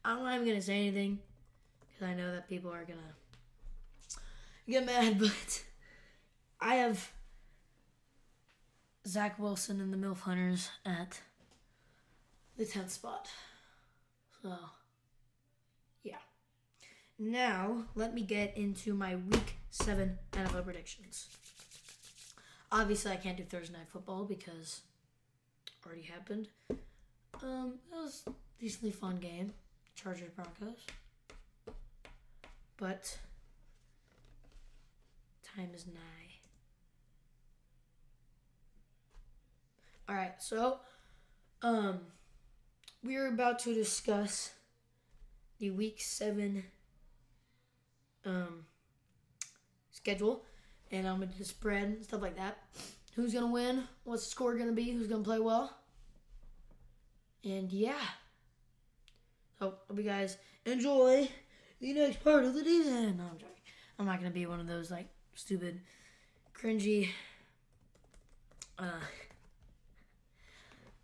I'm 0.04 0.22
not 0.22 0.35
even 0.35 0.46
going 0.46 0.59
to 0.59 0.64
say 0.64 0.78
anything 0.78 1.18
because 1.80 2.09
I 2.09 2.14
know 2.14 2.32
that 2.32 2.48
people 2.48 2.72
are 2.72 2.85
going 2.85 2.98
to 2.98 4.16
get 4.70 4.87
mad, 4.87 5.18
but 5.20 5.64
I 6.61 6.76
have 6.76 7.12
Zach 9.07 9.38
Wilson 9.38 9.81
and 9.81 9.92
the 9.92 9.97
MILF 9.97 10.21
Hunters 10.21 10.71
at 10.85 11.21
the 12.57 12.64
10th 12.64 12.90
spot. 12.90 13.29
So, 14.42 14.57
yeah. 16.03 16.16
Now, 17.19 17.85
let 17.95 18.14
me 18.14 18.23
get 18.23 18.57
into 18.57 18.95
my 18.95 19.16
week 19.16 19.57
7 19.71 20.19
NFL 20.33 20.64
predictions. 20.64 21.29
Obviously, 22.73 23.12
I 23.12 23.16
can't 23.16 23.37
do 23.37 23.45
Thursday 23.45 23.75
Night 23.77 23.88
Football 23.88 24.25
because 24.25 24.81
already 25.87 26.03
happened. 26.03 26.49
Um, 27.42 27.75
it 27.92 27.95
was 27.95 28.25
a 28.27 28.33
decently 28.61 28.90
fun 28.90 29.16
game. 29.19 29.53
Chargers 29.95 30.31
Broncos. 30.35 30.85
But 32.77 33.19
time 35.45 35.71
is 35.75 35.87
nigh. 35.87 36.25
All 40.09 40.14
right, 40.14 40.35
so 40.38 40.79
um 41.62 42.01
we're 43.03 43.29
about 43.29 43.59
to 43.61 43.75
discuss 43.75 44.53
the 45.59 45.71
week 45.71 46.01
7 46.01 46.62
um 48.25 48.66
schedule 49.90 50.45
and 50.92 51.09
I'm 51.09 51.19
to 51.21 51.27
do 51.27 51.38
the 51.38 51.45
spread 51.45 51.85
and 51.85 52.05
stuff 52.05 52.23
like 52.23 52.37
that. 52.37 52.59
Who's 53.14 53.33
to 53.47 53.53
win? 53.53 53.85
What's 54.05 54.25
the 54.25 54.31
score 54.31 54.55
to 54.69 54.73
be? 54.73 54.90
Who's 54.90 55.09
to 55.09 55.25
play 55.25 55.40
well? 55.40 55.77
And 57.42 57.73
yeah. 57.73 57.95
So, 59.59 59.75
hope 59.88 59.97
you 59.97 60.03
guys 60.03 60.37
enjoy 60.64 61.29
the 61.81 61.92
next 61.95 62.23
part 62.23 62.45
of 62.45 62.55
the 62.55 62.62
season. 62.62 63.16
No, 63.16 63.25
I'm 63.25 63.38
joking. 63.38 63.55
I'm 63.99 64.07
not 64.07 64.21
to 64.31 64.35
be 64.35 64.47
one 64.47 64.61
of 64.61 64.66
those 64.66 64.90
like 64.90 65.09
stupid, 65.35 65.81
cringy, 66.55 67.09
uh, 68.79 69.01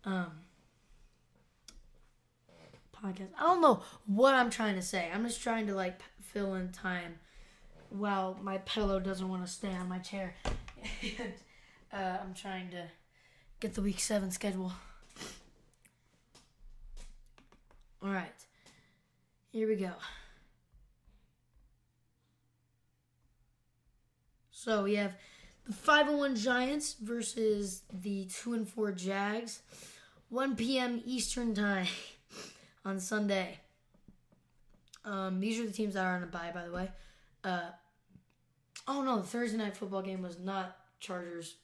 um, 0.05 0.31
podcast. 2.95 3.29
I 3.37 3.43
don't 3.43 3.61
know 3.61 3.83
what 4.05 4.33
I'm 4.33 4.49
trying 4.49 4.75
to 4.75 4.81
say. 4.81 5.09
I'm 5.13 5.23
just 5.23 5.41
trying 5.41 5.67
to 5.67 5.75
like 5.75 5.99
fill 6.21 6.55
in 6.55 6.71
time 6.71 7.19
while 7.89 8.37
my 8.41 8.57
pillow 8.59 8.99
doesn't 8.99 9.27
want 9.27 9.45
to 9.45 9.51
stay 9.51 9.73
on 9.73 9.87
my 9.87 9.99
chair. 9.99 10.35
and 11.01 11.33
uh, 11.91 12.17
I'm 12.21 12.33
trying 12.33 12.69
to 12.71 12.85
get 13.59 13.73
the 13.73 13.81
week 13.81 13.99
seven 13.99 14.31
schedule. 14.31 14.73
All 18.03 18.09
right, 18.09 18.33
here 19.51 19.67
we 19.67 19.75
go. 19.75 19.91
So 24.51 24.83
we 24.83 24.95
have 24.95 25.15
the 25.65 25.73
5 25.73 26.09
and 26.09 26.17
1 26.17 26.35
Giants 26.35 26.95
versus 27.01 27.83
the 27.91 28.25
2 28.25 28.53
and 28.53 28.67
4 28.67 28.91
Jags. 28.93 29.61
1 30.33 30.55
p.m. 30.55 30.99
Eastern 31.05 31.53
Time 31.53 31.85
on 32.85 32.99
Sunday. 32.99 33.59
Um, 35.05 35.39
these 35.39 35.59
are 35.59 35.65
the 35.67 35.71
teams 35.71 35.93
that 35.93 36.03
are 36.03 36.15
on 36.15 36.23
a 36.23 36.25
bye, 36.25 36.49
by 36.51 36.65
the 36.65 36.71
way. 36.71 36.89
Uh, 37.43 37.69
oh 38.87 39.03
no, 39.03 39.17
the 39.17 39.27
Thursday 39.27 39.57
night 39.57 39.77
football 39.77 40.01
game 40.01 40.23
was 40.23 40.39
not 40.39 40.75
Chargers 40.99 41.57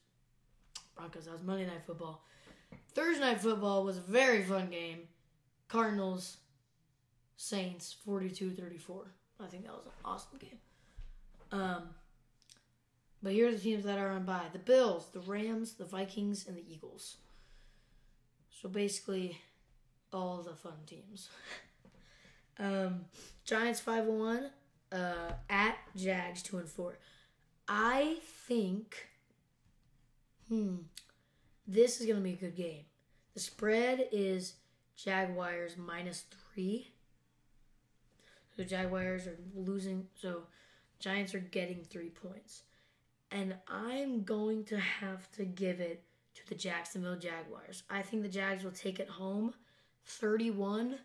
Broncos. 0.96 1.26
That 1.26 1.32
was 1.32 1.42
Monday 1.42 1.66
night 1.66 1.82
football. 1.88 2.24
Thursday 2.94 3.22
night 3.22 3.42
football 3.42 3.84
was 3.84 3.98
a 3.98 4.02
very 4.02 4.44
fun 4.44 4.70
game. 4.70 5.00
Cardinals 5.68 6.38
Saints 7.38 7.96
42-34. 8.08 9.06
I 9.40 9.48
think 9.48 9.66
that 9.66 9.74
was 9.74 9.88
an 9.88 9.92
awesome 10.06 10.38
game. 10.38 10.60
Um, 11.52 11.90
but 13.24 13.34
here 13.34 13.48
are 13.48 13.52
the 13.52 13.58
teams 13.58 13.84
that 13.86 13.98
are 13.98 14.12
on 14.12 14.26
bye 14.26 14.46
the 14.54 14.60
Bills, 14.60 15.08
the 15.12 15.22
Rams, 15.22 15.74
the 15.74 15.86
Vikings, 15.86 16.46
and 16.48 16.56
the 16.56 16.64
Eagles. 16.72 17.16
So 18.62 18.68
basically, 18.68 19.38
all 20.12 20.44
the 20.44 20.54
fun 20.54 20.74
teams. 20.86 21.30
um, 22.60 23.06
Giants 23.46 23.80
5 23.80 24.06
1, 24.06 24.50
uh, 24.92 25.32
at 25.50 25.78
Jags 25.96 26.44
2 26.44 26.58
and 26.58 26.68
4. 26.68 26.98
I 27.68 28.18
think, 28.48 29.08
hmm, 30.50 30.76
this 31.68 32.02
is 32.02 32.08
going 32.08 32.18
to 32.18 32.24
be 32.24 32.34
a 32.34 32.36
good 32.36 32.56
game. 32.56 32.84
The 33.34 33.40
spread 33.40 34.10
is 34.12 34.56
Jaguars 34.96 35.78
minus 35.78 36.26
three. 36.54 36.92
So 38.58 38.64
Jaguars 38.64 39.28
are 39.28 39.38
losing. 39.56 40.08
So 40.16 40.44
Giants 41.00 41.34
are 41.34 41.40
getting 41.40 41.84
three 41.84 42.10
points. 42.10 42.64
And 43.32 43.56
I'm 43.68 44.24
going 44.24 44.66
to 44.66 44.80
have 44.80 45.32
to 45.34 45.46
give 45.46 45.80
it 45.80 46.04
to 46.40 46.50
the 46.50 46.56
Jacksonville 46.56 47.18
Jaguars. 47.18 47.84
I 47.90 48.02
think 48.02 48.24
the 48.24 48.30
Jags 48.30 48.64
will 48.64 48.72
take 48.72 49.00
it 49.00 49.10
home 49.10 49.54
31 50.06 50.98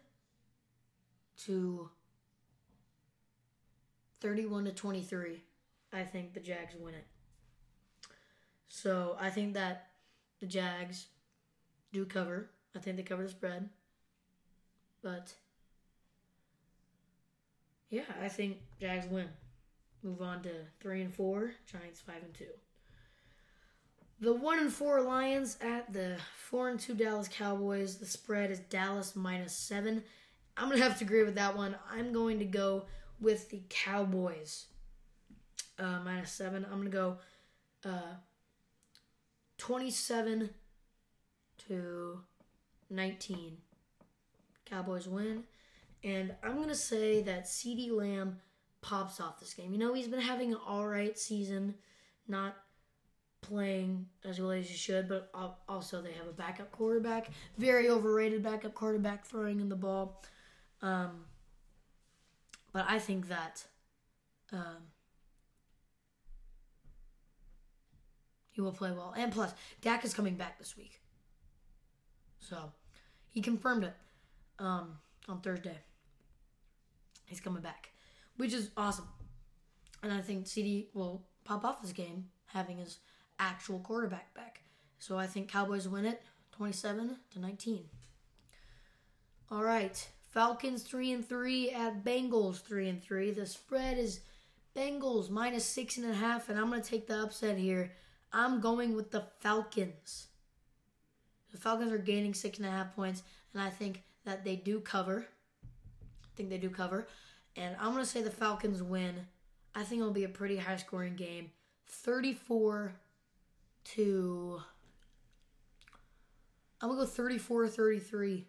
to 1.44 1.90
31 4.20 4.64
to 4.64 4.72
23. 4.72 5.42
I 5.92 6.02
think 6.02 6.34
the 6.34 6.40
Jags 6.40 6.74
win 6.78 6.94
it. 6.94 7.06
So 8.68 9.16
I 9.20 9.30
think 9.30 9.54
that 9.54 9.88
the 10.40 10.46
Jags 10.46 11.06
do 11.92 12.04
cover. 12.04 12.50
I 12.74 12.78
think 12.80 12.96
they 12.96 13.02
cover 13.02 13.22
the 13.22 13.28
spread. 13.28 13.68
But 15.02 15.34
yeah, 17.90 18.02
I 18.20 18.28
think 18.28 18.58
Jags 18.80 19.06
win. 19.06 19.28
Move 20.02 20.20
on 20.20 20.42
to 20.42 20.50
three 20.80 21.02
and 21.02 21.14
four. 21.14 21.52
Giants 21.70 22.00
five 22.00 22.22
and 22.24 22.34
two. 22.34 22.46
The 24.20 24.32
one 24.32 24.58
and 24.58 24.72
four 24.72 25.02
Lions 25.02 25.58
at 25.60 25.92
the 25.92 26.16
four 26.36 26.68
and 26.68 26.78
two 26.78 26.94
Dallas 26.94 27.28
Cowboys. 27.28 27.98
The 27.98 28.06
spread 28.06 28.50
is 28.50 28.60
Dallas 28.60 29.16
minus 29.16 29.52
seven. 29.52 30.02
I'm 30.56 30.68
gonna 30.68 30.82
have 30.82 30.98
to 30.98 31.04
agree 31.04 31.24
with 31.24 31.34
that 31.34 31.56
one. 31.56 31.74
I'm 31.90 32.12
going 32.12 32.38
to 32.38 32.44
go 32.44 32.86
with 33.20 33.50
the 33.50 33.62
Cowboys 33.68 34.66
uh, 35.78 35.98
minus 36.04 36.30
seven. 36.30 36.64
I'm 36.70 36.78
gonna 36.78 36.90
go 36.90 37.16
uh, 37.84 38.14
27 39.58 40.50
to 41.68 42.20
19. 42.90 43.56
Cowboys 44.64 45.08
win. 45.08 45.44
And 46.02 46.34
I'm 46.42 46.62
to 46.64 46.74
say 46.74 47.22
that 47.22 47.46
CeeDee 47.46 47.90
Lamb 47.90 48.38
pops 48.82 49.20
off 49.20 49.40
this 49.40 49.54
game. 49.54 49.72
You 49.72 49.78
know, 49.78 49.94
he's 49.94 50.08
been 50.08 50.20
having 50.20 50.52
an 50.52 50.58
all 50.66 50.86
right 50.86 51.18
season, 51.18 51.74
not 52.28 52.56
playing 53.44 54.06
as 54.24 54.40
well 54.40 54.52
as 54.52 54.68
he 54.68 54.74
should, 54.74 55.08
but 55.08 55.30
also 55.68 56.00
they 56.00 56.12
have 56.12 56.26
a 56.26 56.32
backup 56.32 56.72
quarterback, 56.72 57.28
very 57.58 57.90
overrated 57.90 58.42
backup 58.42 58.74
quarterback 58.74 59.24
throwing 59.26 59.60
in 59.60 59.68
the 59.68 59.76
ball. 59.76 60.22
Um, 60.80 61.26
but 62.72 62.86
I 62.88 62.98
think 62.98 63.28
that 63.28 63.64
um, 64.52 64.88
he 68.50 68.60
will 68.60 68.72
play 68.72 68.90
well. 68.90 69.14
And 69.16 69.30
plus, 69.30 69.52
Dak 69.82 70.04
is 70.04 70.14
coming 70.14 70.36
back 70.36 70.58
this 70.58 70.76
week. 70.76 71.00
So 72.40 72.72
he 73.30 73.42
confirmed 73.42 73.84
it 73.84 73.94
um, 74.58 74.96
on 75.28 75.40
Thursday. 75.40 75.78
He's 77.26 77.40
coming 77.40 77.62
back, 77.62 77.90
which 78.36 78.52
is 78.52 78.70
awesome. 78.76 79.08
And 80.02 80.12
I 80.12 80.20
think 80.20 80.46
CeeDee 80.46 80.86
will 80.94 81.24
pop 81.44 81.64
off 81.64 81.82
this 81.82 81.92
game 81.92 82.26
having 82.46 82.78
his 82.78 82.98
actual 83.38 83.78
quarterback 83.80 84.32
back. 84.34 84.60
So 84.98 85.18
I 85.18 85.26
think 85.26 85.50
Cowboys 85.50 85.88
win 85.88 86.06
it 86.06 86.22
27 86.52 87.16
to 87.32 87.38
19. 87.40 87.84
All 89.50 89.62
right. 89.62 90.08
Falcons 90.30 90.82
3 90.82 91.12
and 91.12 91.28
3 91.28 91.70
at 91.70 92.04
Bengals 92.04 92.62
3 92.62 92.88
and 92.88 93.02
3. 93.02 93.30
The 93.30 93.46
spread 93.46 93.98
is 93.98 94.20
Bengals 94.76 95.30
minus 95.30 95.64
six 95.64 95.96
and 95.96 96.10
a 96.10 96.14
half, 96.14 96.48
and 96.48 96.58
I'm 96.58 96.68
gonna 96.70 96.82
take 96.82 97.06
the 97.06 97.22
upset 97.22 97.56
here. 97.56 97.92
I'm 98.32 98.60
going 98.60 98.96
with 98.96 99.12
the 99.12 99.24
Falcons. 99.38 100.26
The 101.52 101.58
Falcons 101.58 101.92
are 101.92 101.98
gaining 101.98 102.34
six 102.34 102.58
and 102.58 102.66
a 102.66 102.70
half 102.70 102.96
points, 102.96 103.22
and 103.52 103.62
I 103.62 103.70
think 103.70 104.02
that 104.24 104.44
they 104.44 104.56
do 104.56 104.80
cover. 104.80 105.26
I 105.62 106.36
think 106.36 106.50
they 106.50 106.58
do 106.58 106.68
cover. 106.68 107.06
And 107.54 107.76
I'm 107.78 107.92
going 107.92 108.04
to 108.04 108.10
say 108.10 108.22
the 108.22 108.30
Falcons 108.30 108.82
win. 108.82 109.14
I 109.72 109.84
think 109.84 110.00
it'll 110.00 110.12
be 110.12 110.24
a 110.24 110.28
pretty 110.28 110.56
high 110.56 110.76
scoring 110.76 111.14
game. 111.14 111.52
34 111.86 112.92
to. 113.84 114.60
I'm 116.80 116.90
to 116.90 116.96
go 116.96 117.06
34 117.06 117.68
33. 117.68 118.46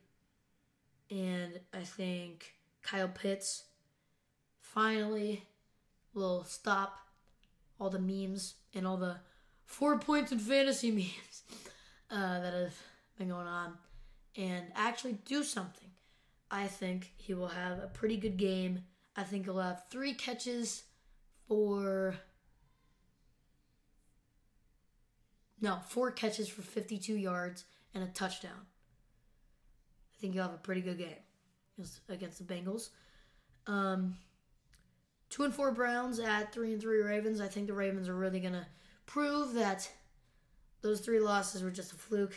And 1.12 1.60
I 1.74 1.84
think 1.84 2.56
Kyle 2.82 3.08
Pitts 3.08 3.64
finally 4.60 5.44
will 6.14 6.44
stop 6.44 6.98
all 7.80 7.90
the 7.90 8.00
memes 8.00 8.56
and 8.74 8.88
all 8.88 8.98
the 8.98 9.18
four 9.66 10.00
points 10.00 10.32
in 10.32 10.40
fantasy 10.40 10.92
memes 10.92 11.44
uh, 12.10 12.40
that 12.40 12.54
have 12.54 12.76
been 13.18 13.30
going 13.30 13.48
on 13.48 13.74
and 14.36 14.66
actually 14.76 15.14
do 15.26 15.44
something. 15.44 15.90
I 16.52 16.68
think 16.68 17.12
he 17.18 17.34
will 17.34 17.48
have 17.48 17.80
a 17.80 17.88
pretty 17.88 18.18
good 18.18 18.38
game. 18.38 18.84
I 19.16 19.24
think 19.24 19.46
he'll 19.46 19.60
have 19.60 19.86
three 19.90 20.14
catches 20.14 20.84
for. 21.48 22.16
No, 25.62 25.80
four 25.88 26.12
catches 26.12 26.50
for 26.50 26.62
52 26.62 27.16
yards 27.16 27.66
and 27.94 28.04
a 28.04 28.08
touchdown. 28.08 28.52
I 30.12 30.22
think 30.22 30.36
you'll 30.36 30.44
have 30.44 30.54
a 30.54 30.58
pretty 30.58 30.82
good 30.82 30.98
game 30.98 31.88
against 32.10 32.46
the 32.46 32.54
Bengals. 32.54 32.90
Um, 33.68 34.16
two 35.30 35.44
and 35.44 35.54
four 35.54 35.72
Browns 35.72 36.20
at 36.20 36.54
three 36.54 36.74
and 36.74 36.82
three 36.82 37.02
Ravens. 37.02 37.42
I 37.42 37.48
think 37.48 37.68
the 37.68 37.74
Ravens 37.74 38.08
are 38.08 38.16
really 38.16 38.40
gonna 38.40 38.68
prove 39.06 39.54
that 39.54 39.90
those 40.82 41.02
three 41.02 41.20
losses 41.20 41.64
were 41.64 41.72
just 41.72 41.92
a 41.94 41.96
fluke. 41.96 42.36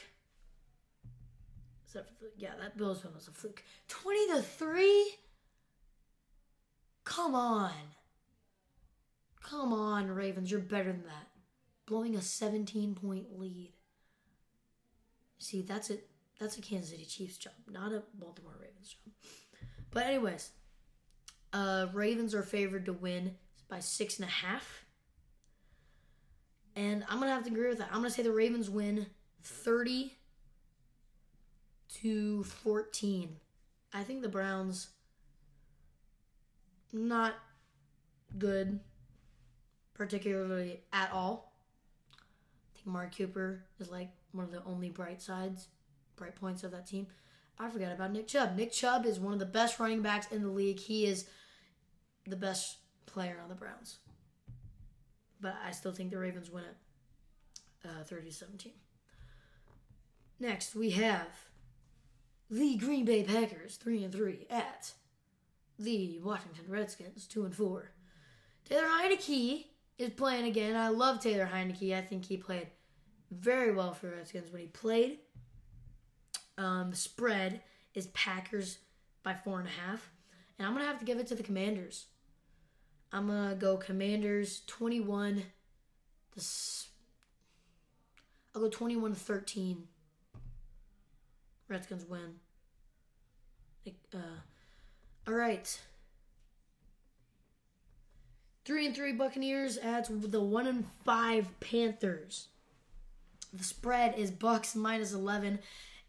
Except 1.85 2.09
for 2.09 2.25
the, 2.25 2.31
yeah, 2.37 2.53
that 2.61 2.77
Bills 2.77 3.05
one 3.05 3.15
was 3.15 3.29
a 3.29 3.31
fluke. 3.31 3.63
Twenty 3.89 4.27
to 4.29 4.43
three. 4.43 5.15
Come 7.05 7.35
on. 7.35 7.73
Come 9.43 9.73
on, 9.73 10.11
Ravens. 10.11 10.51
You're 10.51 10.61
better 10.61 10.93
than 10.93 11.05
that. 11.05 11.28
Blowing 11.89 12.17
a 12.17 12.23
17 12.23 12.95
point 12.95 13.39
lead. 13.39 13.73
See, 15.39 15.63
that's 15.63 15.89
it. 15.89 16.07
That's 16.39 16.59
a 16.59 16.61
Kansas 16.61 16.91
City 16.91 17.07
Chiefs 17.07 17.39
job, 17.39 17.55
not 17.67 17.93
a 17.93 18.03
Baltimore 18.15 18.57
Ravens 18.61 18.95
job. 18.95 19.15
But 19.91 20.05
anyways, 20.05 20.51
uh, 21.55 21.87
Ravens 21.95 22.35
are 22.35 22.43
favored 22.43 22.85
to 22.87 22.93
win 22.93 23.37
by 23.69 23.81
six 23.81 24.19
and 24.19 24.29
a 24.29 24.31
half. 24.31 24.85
And 26.77 27.05
I'm 27.09 27.19
gonna 27.21 27.33
have 27.33 27.45
to 27.45 27.51
agree 27.51 27.69
with 27.69 27.79
that. 27.79 27.89
I'm 27.89 27.99
gonna 27.99 28.11
say 28.11 28.23
the 28.23 28.33
Ravens 28.33 28.69
win 28.69 29.07
30 29.43 30.13
to 32.03 32.45
14. 32.45 33.37
I 33.95 34.03
think 34.03 34.21
the 34.21 34.29
Browns 34.29 34.89
not 36.93 37.35
good, 38.37 38.81
particularly 39.95 40.83
at 40.93 41.11
all. 41.13 41.48
Amari 42.89 43.11
Cooper 43.17 43.65
is 43.79 43.91
like 43.91 44.11
one 44.33 44.45
of 44.45 44.51
the 44.51 44.65
only 44.65 44.89
bright 44.89 45.21
sides, 45.21 45.69
bright 46.17 46.35
points 46.35 46.65
of 46.65 46.71
that 46.73 46.87
team. 46.87 47.07
I 47.59 47.69
forgot 47.69 47.93
about 47.93 48.13
Nick 48.13 48.29
Chubb. 48.29 48.57
Nick 48.57 48.73
Chubb 48.73 49.05
is 49.05 49.19
one 49.19 49.33
of 49.33 49.39
the 49.39 49.47
best 49.47 49.79
running 49.79 50.03
backs 50.03 50.31
in 50.33 50.43
the 50.43 50.49
league. 50.49 50.79
He 50.79 51.07
is 51.07 51.27
the 52.27 52.37
best 52.37 52.79
player 53.07 53.39
on 53.43 53.49
the 53.49 53.55
Browns. 53.55 53.99
But 55.41 55.57
I 55.65 55.71
still 55.73 55.93
think 55.93 56.11
the 56.11 56.19
Ravens 56.19 56.51
win 56.51 56.65
it 56.65 57.89
uh, 57.89 58.05
30 58.05 58.31
17. 58.31 58.73
Next, 60.41 60.75
we 60.75 60.91
have 60.91 61.29
the 62.51 62.77
Green 62.77 63.05
Bay 63.05 63.25
Packers 63.25 63.77
3 63.77 64.05
and 64.05 64.13
3 64.13 64.47
at 64.51 64.93
the 65.79 66.21
Washington 66.23 66.65
Redskins 66.69 67.27
2 67.27 67.45
and 67.45 67.55
4. 67.55 67.91
Taylor 68.69 68.85
Heinicke 68.85 69.67
is 69.99 70.11
playing 70.11 70.47
again. 70.47 70.77
I 70.77 70.89
love 70.89 71.21
Taylor 71.21 71.49
Heinicke. 71.53 71.97
I 71.97 72.03
think 72.03 72.25
he 72.25 72.37
played 72.37 72.69
very 73.31 73.73
well 73.73 73.93
for 73.93 74.11
Redskins 74.11 74.53
when 74.53 74.63
he 74.63 74.69
played. 74.69 75.19
Um, 76.57 76.91
the 76.91 76.97
spread 76.97 77.61
is 77.95 78.09
Packers 78.09 78.79
by 79.23 79.35
four 79.35 79.59
and 79.59 79.69
a 79.69 79.87
half. 79.87 80.11
And 80.59 80.67
I'm 80.67 80.75
going 80.75 80.85
to 80.85 80.91
have 80.91 80.99
to 80.99 81.05
give 81.05 81.19
it 81.19 81.27
to 81.29 81.35
the 81.35 81.43
Commanders. 81.43 82.07
I'm 83.13 83.29
going 83.29 83.51
to 83.51 83.55
go 83.55 83.77
Commanders 83.77 84.63
21. 84.67 85.45
This, 86.35 86.89
I'll 88.55 88.63
go 88.63 88.69
21 88.69 89.15
13. 89.15 89.85
Redskins 91.69 92.07
win. 92.07 92.37
Uh, 94.15 94.19
all 95.27 95.35
right. 95.35 95.79
Three 98.65 98.87
and 98.87 98.95
three 98.95 99.13
Buccaneers 99.13 99.79
at 99.79 100.09
the 100.11 100.41
one 100.41 100.67
and 100.67 100.85
five 101.05 101.59
Panthers. 101.61 102.49
The 103.53 103.65
spread 103.65 104.19
is 104.19 104.31
Bucks 104.31 104.75
minus 104.75 105.13
eleven, 105.13 105.59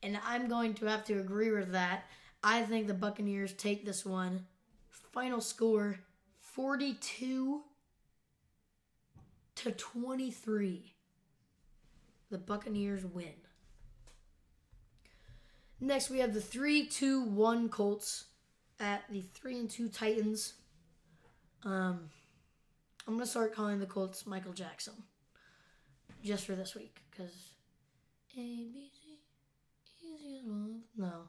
and 0.03 0.19
I'm 0.25 0.47
going 0.47 0.73
to 0.75 0.85
have 0.85 1.05
to 1.05 1.19
agree 1.19 1.51
with 1.51 1.71
that. 1.71 2.05
I 2.43 2.63
think 2.63 2.87
the 2.87 2.93
Buccaneers 2.93 3.53
take 3.53 3.85
this 3.85 4.05
one. 4.05 4.45
Final 4.89 5.41
score 5.41 5.99
42 6.39 7.61
to 9.55 9.71
23. 9.71 10.93
The 12.29 12.37
Buccaneers 12.37 13.05
win. 13.05 13.33
Next, 15.81 16.09
we 16.09 16.19
have 16.19 16.33
the 16.33 16.41
three, 16.41 16.85
two, 16.85 17.23
one 17.23 17.69
Colts 17.69 18.25
at 18.79 19.03
the 19.09 19.21
three 19.21 19.59
and 19.59 19.69
two 19.69 19.89
Titans. 19.89 20.53
Um, 21.63 22.09
I'm 23.07 23.13
gonna 23.13 23.25
start 23.25 23.55
calling 23.55 23.79
the 23.79 23.85
Colts 23.85 24.25
Michael 24.27 24.53
Jackson 24.53 24.93
just 26.23 26.45
for 26.45 26.55
this 26.55 26.75
week 26.75 27.01
because 27.09 27.53
A 28.33 28.67
B 28.73 28.89
C 28.91 29.19
easy 30.15 30.37
as 30.37 30.43
one. 30.45 30.81
No, 30.97 31.27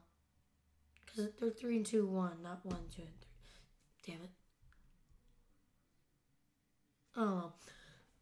because 1.05 1.31
they're 1.41 1.51
three 1.51 1.77
and 1.77 1.87
two, 1.87 2.07
one, 2.07 2.43
not 2.43 2.65
one, 2.65 2.81
two, 2.95 3.03
and 3.03 3.21
three. 3.21 4.15
Damn 4.15 4.23
it. 4.25 4.31
Oh, 7.17 7.53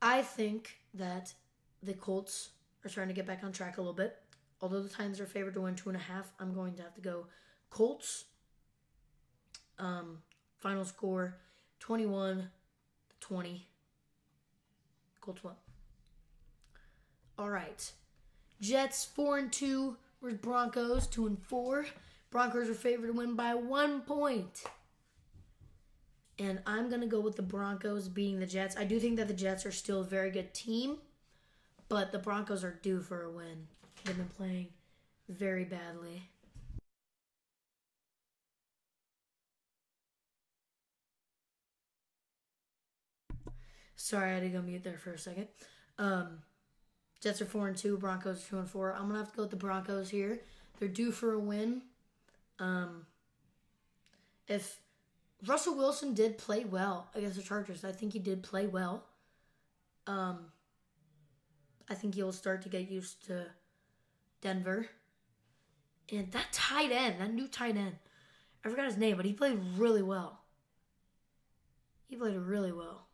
I 0.00 0.22
think 0.22 0.78
that 0.94 1.32
the 1.82 1.94
Colts 1.94 2.50
are 2.84 2.88
trying 2.88 3.08
to 3.08 3.14
get 3.14 3.26
back 3.26 3.44
on 3.44 3.52
track 3.52 3.78
a 3.78 3.80
little 3.80 3.94
bit. 3.94 4.16
Although 4.60 4.82
the 4.82 4.88
Titans 4.88 5.20
are 5.20 5.26
favored 5.26 5.54
to 5.54 5.60
win 5.60 5.74
two 5.76 5.88
and 5.88 5.96
a 5.96 6.00
half, 6.00 6.32
I'm 6.40 6.52
going 6.52 6.74
to 6.74 6.82
have 6.82 6.94
to 6.94 7.00
go 7.00 7.26
Colts. 7.70 8.24
Um, 9.78 10.18
final 10.58 10.84
score 10.84 11.36
21 11.80 12.48
20. 13.20 13.66
Colts 15.20 15.44
won. 15.44 15.54
All 17.38 17.50
right. 17.50 17.92
Jets 18.60 19.04
4 19.04 19.38
and 19.38 19.52
2 19.52 19.96
Where's 20.20 20.34
Broncos 20.34 21.06
2 21.06 21.26
and 21.28 21.42
4. 21.44 21.86
Broncos 22.30 22.68
are 22.68 22.74
favored 22.74 23.06
to 23.06 23.12
win 23.12 23.36
by 23.36 23.54
1 23.54 24.00
point. 24.02 24.64
And 26.40 26.60
I'm 26.66 26.90
to 26.90 27.06
go 27.06 27.20
with 27.20 27.36
the 27.36 27.42
Broncos 27.42 28.08
beating 28.08 28.40
the 28.40 28.46
Jets. 28.46 28.76
I 28.76 28.84
do 28.84 28.98
think 28.98 29.16
that 29.16 29.28
the 29.28 29.34
Jets 29.34 29.64
are 29.64 29.72
still 29.72 30.00
a 30.00 30.04
very 30.04 30.30
good 30.30 30.54
team, 30.54 30.98
but 31.88 32.12
the 32.12 32.18
Broncos 32.18 32.64
are 32.64 32.78
due 32.82 33.00
for 33.00 33.22
a 33.22 33.30
win. 33.30 33.66
They've 34.04 34.16
been 34.16 34.26
playing 34.26 34.68
very 35.28 35.64
badly. 35.64 36.22
Sorry, 43.96 44.30
I 44.30 44.34
had 44.34 44.42
to 44.44 44.48
go 44.48 44.62
mute 44.62 44.84
there 44.84 44.98
for 44.98 45.12
a 45.12 45.18
second. 45.18 45.48
Um, 45.98 46.38
Jets 47.20 47.42
are 47.42 47.46
four 47.46 47.68
and 47.68 47.76
two. 47.76 47.96
Broncos 47.96 48.44
two 48.44 48.58
and 48.58 48.68
four. 48.68 48.92
I'm 48.92 49.06
gonna 49.08 49.18
have 49.18 49.30
to 49.30 49.36
go 49.36 49.42
with 49.42 49.50
the 49.50 49.56
Broncos 49.56 50.10
here. 50.10 50.40
They're 50.78 50.88
due 50.88 51.10
for 51.10 51.32
a 51.32 51.38
win. 51.38 51.82
Um, 52.58 53.06
if 54.46 54.80
Russell 55.46 55.76
Wilson 55.76 56.14
did 56.14 56.38
play 56.38 56.64
well 56.64 57.08
against 57.14 57.36
the 57.36 57.42
Chargers, 57.42 57.84
I 57.84 57.92
think 57.92 58.12
he 58.12 58.18
did 58.18 58.42
play 58.42 58.66
well. 58.66 59.04
Um, 60.06 60.46
I 61.88 61.94
think 61.94 62.14
he'll 62.14 62.32
start 62.32 62.62
to 62.62 62.68
get 62.68 62.90
used 62.90 63.26
to 63.26 63.46
Denver. 64.40 64.88
And 66.10 66.30
that 66.32 66.52
tight 66.52 66.90
end, 66.90 67.20
that 67.20 67.32
new 67.32 67.48
tight 67.48 67.76
end, 67.76 67.96
I 68.64 68.70
forgot 68.70 68.86
his 68.86 68.96
name, 68.96 69.16
but 69.16 69.26
he 69.26 69.32
played 69.32 69.58
really 69.76 70.02
well. 70.02 70.40
He 72.08 72.16
played 72.16 72.36
really 72.36 72.72
well. 72.72 73.06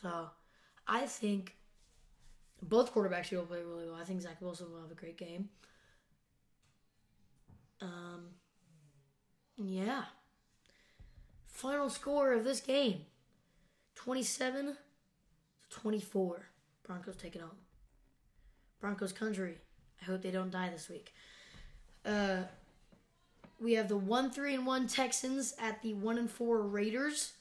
So 0.00 0.28
I 0.86 1.06
think 1.06 1.56
both 2.62 2.92
quarterbacks 2.92 3.30
will 3.32 3.42
play 3.42 3.62
really 3.62 3.86
well. 3.86 3.98
I 4.00 4.04
think 4.04 4.20
Zach 4.20 4.40
Wilson 4.40 4.70
will 4.70 4.80
have 4.80 4.90
a 4.90 4.94
great 4.94 5.16
game. 5.16 5.48
Um, 7.80 8.26
yeah. 9.56 10.04
Final 11.46 11.90
score 11.90 12.32
of 12.32 12.44
this 12.44 12.60
game 12.60 13.02
27 13.96 14.66
to 14.66 14.76
24. 15.70 16.46
Broncos 16.86 17.16
take 17.16 17.36
it 17.36 17.40
home. 17.40 17.50
Broncos 18.80 19.12
country. 19.12 19.58
I 20.00 20.04
hope 20.06 20.22
they 20.22 20.30
don't 20.30 20.50
die 20.50 20.70
this 20.70 20.88
week. 20.88 21.12
Uh, 22.04 22.38
we 23.60 23.74
have 23.74 23.88
the 23.88 23.96
1 23.96 24.30
3 24.30 24.54
and 24.54 24.66
1 24.66 24.86
Texans 24.88 25.54
at 25.60 25.82
the 25.82 25.94
1 25.94 26.18
and 26.18 26.30
4 26.30 26.62
Raiders. 26.62 27.34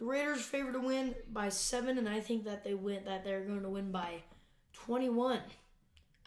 The 0.00 0.06
Raiders 0.06 0.40
favored 0.40 0.72
to 0.72 0.80
win 0.80 1.14
by 1.30 1.50
seven, 1.50 1.98
and 1.98 2.08
I 2.08 2.20
think 2.20 2.44
that 2.44 2.64
they 2.64 2.72
win 2.72 3.04
that 3.04 3.22
they're 3.22 3.44
going 3.44 3.62
to 3.62 3.68
win 3.68 3.92
by 3.92 4.22
21. 4.72 5.40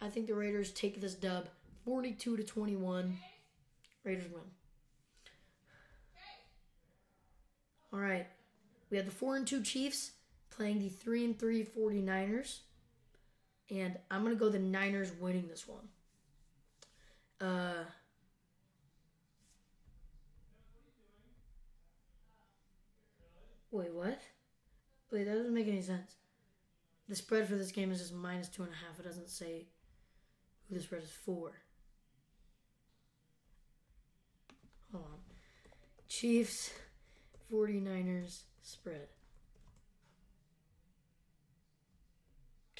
I 0.00 0.08
think 0.08 0.28
the 0.28 0.34
Raiders 0.34 0.70
take 0.70 1.00
this 1.00 1.14
dub 1.14 1.48
42 1.84 2.36
to 2.36 2.44
21. 2.44 3.18
Raiders 4.04 4.30
win. 4.32 4.42
All 7.92 7.98
right. 7.98 8.28
We 8.90 8.96
have 8.96 9.06
the 9.06 9.12
4 9.12 9.36
and 9.36 9.46
2 9.46 9.62
Chiefs 9.62 10.12
playing 10.50 10.78
the 10.78 10.88
3 10.88 11.24
and 11.24 11.38
3 11.38 11.64
49ers. 11.64 12.60
And 13.72 13.98
I'm 14.08 14.22
going 14.22 14.34
to 14.34 14.38
go 14.38 14.50
the 14.50 14.58
Niners 14.60 15.10
winning 15.18 15.48
this 15.48 15.66
one. 15.66 15.88
Uh 17.40 17.84
Wait, 23.74 23.92
what? 23.92 24.20
Wait, 25.10 25.24
that 25.24 25.34
doesn't 25.34 25.52
make 25.52 25.66
any 25.66 25.82
sense. 25.82 26.14
The 27.08 27.16
spread 27.16 27.48
for 27.48 27.56
this 27.56 27.72
game 27.72 27.90
is 27.90 27.98
just 27.98 28.14
minus 28.14 28.48
two 28.48 28.62
and 28.62 28.70
a 28.70 28.76
half. 28.76 29.00
It 29.00 29.02
doesn't 29.02 29.28
say 29.28 29.66
who 30.68 30.76
the 30.76 30.80
spread 30.80 31.02
is 31.02 31.10
for. 31.10 31.50
Hold 34.92 35.04
on. 35.06 35.18
Chiefs, 36.08 36.70
49ers, 37.52 38.42
spread. 38.62 39.08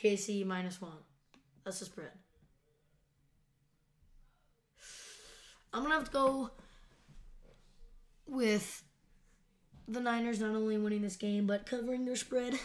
KC 0.01 0.47
minus 0.47 0.81
one. 0.81 0.93
That's 1.65 1.81
the 1.81 1.87
spread. 1.87 2.13
I'm 5.73 5.83
to 5.83 5.91
have 5.91 6.05
to 6.05 6.13
go 6.13 6.51
with 8.29 8.85
the 9.87 10.01
Niners 10.01 10.41
not 10.41 10.55
only 10.55 10.79
winning 10.79 11.03
this 11.03 11.17
game 11.17 11.47
but 11.47 11.67
covering 11.67 12.05
their 12.05 12.17
spread. 12.17 12.59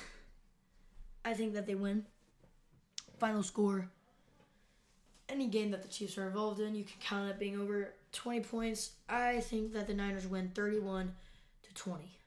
I 1.26 1.34
think 1.34 1.54
that 1.54 1.68
they 1.68 1.76
win. 1.76 2.06
Final 3.20 3.44
score. 3.44 3.90
Any 5.28 5.48
game 5.48 5.72
that 5.72 5.82
the 5.84 5.88
Chiefs 5.88 6.18
are 6.18 6.28
involved 6.28 6.60
in, 6.60 6.74
you 6.74 6.84
can 6.84 7.00
count 7.00 7.30
it 7.30 7.40
being 7.40 7.60
over 7.60 7.94
20 8.14 8.40
points. 8.42 8.92
I 9.08 9.42
think 9.42 9.74
that 9.74 9.88
the 9.88 9.94
Niners 9.94 10.26
win 10.26 10.52
31 10.56 11.14
to 11.64 11.74
20. 11.74 12.18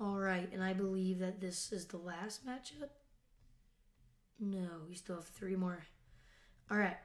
All 0.00 0.18
right, 0.18 0.48
and 0.52 0.62
I 0.62 0.74
believe 0.74 1.18
that 1.18 1.40
this 1.40 1.72
is 1.72 1.86
the 1.86 1.96
last 1.96 2.46
matchup. 2.46 2.90
No, 4.38 4.68
we 4.88 4.94
still 4.94 5.16
have 5.16 5.26
three 5.26 5.56
more. 5.56 5.86
All 6.70 6.76
right. 6.76 6.98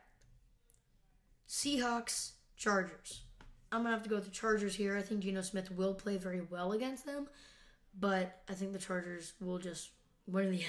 Seahawks, 1.50 2.34
Chargers. 2.56 3.24
I'm 3.74 3.82
gonna 3.82 3.96
have 3.96 4.04
to 4.04 4.10
go 4.10 4.16
with 4.16 4.26
the 4.26 4.32
Chargers 4.32 4.76
here. 4.76 4.96
I 4.96 5.02
think 5.02 5.22
Geno 5.22 5.42
Smith 5.42 5.72
will 5.72 5.96
play 5.96 6.18
very 6.18 6.42
well 6.42 6.74
against 6.74 7.08
them, 7.08 7.28
but 8.00 8.42
I 8.48 8.54
think 8.54 8.72
the 8.72 8.78
Chargers 8.78 9.34
will 9.42 9.58
just 9.58 9.90
win 10.28 10.46
in 10.46 10.52
the 10.52 10.58
end. 10.64 10.68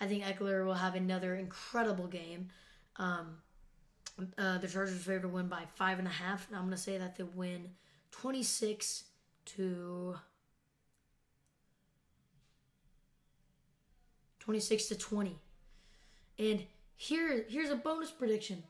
I 0.00 0.08
think 0.08 0.24
Ekeler 0.24 0.66
will 0.66 0.74
have 0.74 0.96
another 0.96 1.36
incredible 1.36 2.08
game. 2.08 2.48
Um, 2.96 3.36
uh, 4.36 4.58
the 4.58 4.66
Chargers 4.66 5.00
favored 5.00 5.22
to 5.22 5.28
win 5.28 5.46
by 5.46 5.62
five 5.76 6.00
and 6.00 6.08
a 6.08 6.10
half, 6.10 6.48
and 6.48 6.56
I'm 6.56 6.64
gonna 6.64 6.76
say 6.76 6.98
that 6.98 7.14
they 7.14 7.22
win 7.22 7.70
26 8.10 9.04
to 9.46 10.16
26 14.40 14.86
to 14.86 14.98
20. 14.98 15.38
And 16.40 16.66
here, 16.96 17.44
here's 17.48 17.70
a 17.70 17.76
bonus 17.76 18.10
prediction. 18.10 18.64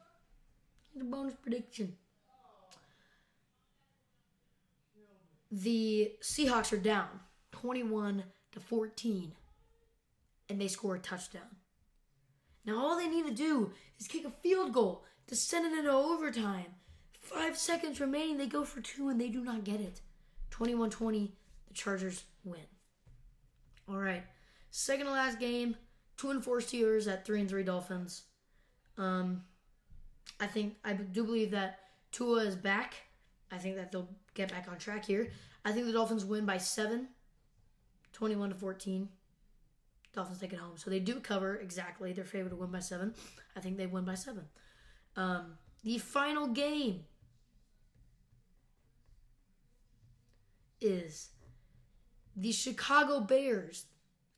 Here's 0.93 1.07
a 1.07 1.09
bonus 1.09 1.35
prediction. 1.35 1.97
The 5.51 6.12
Seahawks 6.22 6.72
are 6.72 6.78
down 6.78 7.09
21 7.53 8.24
to 8.53 8.61
14 8.61 9.32
and 10.48 10.61
they 10.61 10.68
score 10.68 10.96
a 10.96 10.98
touchdown. 11.01 11.57
Now 12.64 12.78
all 12.78 12.96
they 12.96 13.09
need 13.09 13.26
to 13.26 13.32
do 13.32 13.72
is 13.98 14.07
kick 14.07 14.24
a 14.24 14.30
field 14.30 14.72
goal 14.72 15.05
to 15.26 15.36
send 15.36 15.66
it 15.66 15.78
into 15.78 15.90
overtime. 15.90 16.66
5 17.20 17.57
seconds 17.57 18.01
remaining, 18.01 18.36
they 18.38 18.46
go 18.46 18.64
for 18.64 18.80
2 18.80 19.09
and 19.09 19.20
they 19.20 19.28
do 19.28 19.42
not 19.42 19.64
get 19.64 19.80
it. 19.80 20.01
21-20, 20.51 21.30
the 21.68 21.74
Chargers 21.74 22.24
win. 22.44 22.61
All 23.88 23.98
right. 23.98 24.24
Second 24.70 25.07
to 25.07 25.12
last 25.12 25.38
game, 25.38 25.76
2 26.16 26.30
and 26.30 26.44
4 26.44 26.59
Steelers 26.59 27.11
at 27.11 27.24
3 27.24 27.40
and 27.40 27.51
3 27.51 27.62
Dolphins. 27.62 28.24
Um 28.96 29.42
I 30.38 30.46
think 30.46 30.76
I 30.84 30.92
do 30.92 31.24
believe 31.24 31.51
that 31.51 31.80
Tua 32.12 32.44
is 32.44 32.57
back. 32.57 32.94
I 33.51 33.59
think 33.59 33.76
that 33.76 33.92
they'll 33.92 34.09
get 34.34 34.51
back 34.51 34.68
on 34.70 34.78
track 34.78 35.05
here. 35.05 35.30
I 35.64 35.72
think 35.72 35.86
the 35.86 35.92
Dolphins 35.92 36.24
win 36.24 36.46
by 36.46 36.59
seven, 36.59 37.09
21 38.12 38.51
to 38.51 38.55
14. 38.55 39.09
Dolphins 40.12 40.38
take 40.38 40.53
it 40.53 40.59
home. 40.59 40.76
So 40.76 40.90
they 40.90 41.01
do 41.01 41.20
cover 41.20 41.57
exactly. 41.57 42.12
They're 42.12 42.24
favored 42.24 42.51
to 42.51 42.57
win 42.57 42.70
by 42.70 42.80
seven. 42.80 43.14
I 43.57 43.61
think 43.61 43.76
they 43.76 43.86
win 43.86 44.05
by 44.05 44.14
seven. 44.14 44.44
Um, 45.16 45.59
the 45.82 45.98
final 45.98 46.48
game 46.48 47.05
is 50.80 51.30
the 52.36 52.53
Chicago 52.53 53.20
Bears, 53.20 53.86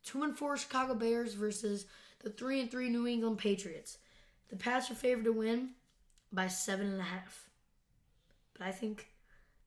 two 0.05 0.23
and 0.23 0.37
four 0.37 0.57
Chicago 0.57 0.95
Bears 0.95 1.35
versus 1.35 1.87
the 2.23 2.31
three 2.31 2.61
and 2.61 2.71
three 2.71 2.89
New 2.89 3.07
England 3.07 3.39
Patriots. 3.39 3.99
The 4.49 4.57
Pats 4.57 4.91
are 4.91 4.95
favored 4.95 5.25
to 5.25 5.33
win 5.33 5.71
by 6.33 6.49
seven 6.49 6.87
and 6.87 7.01
a 7.01 7.05
half. 7.05 7.49
I 8.63 8.71
think 8.71 9.09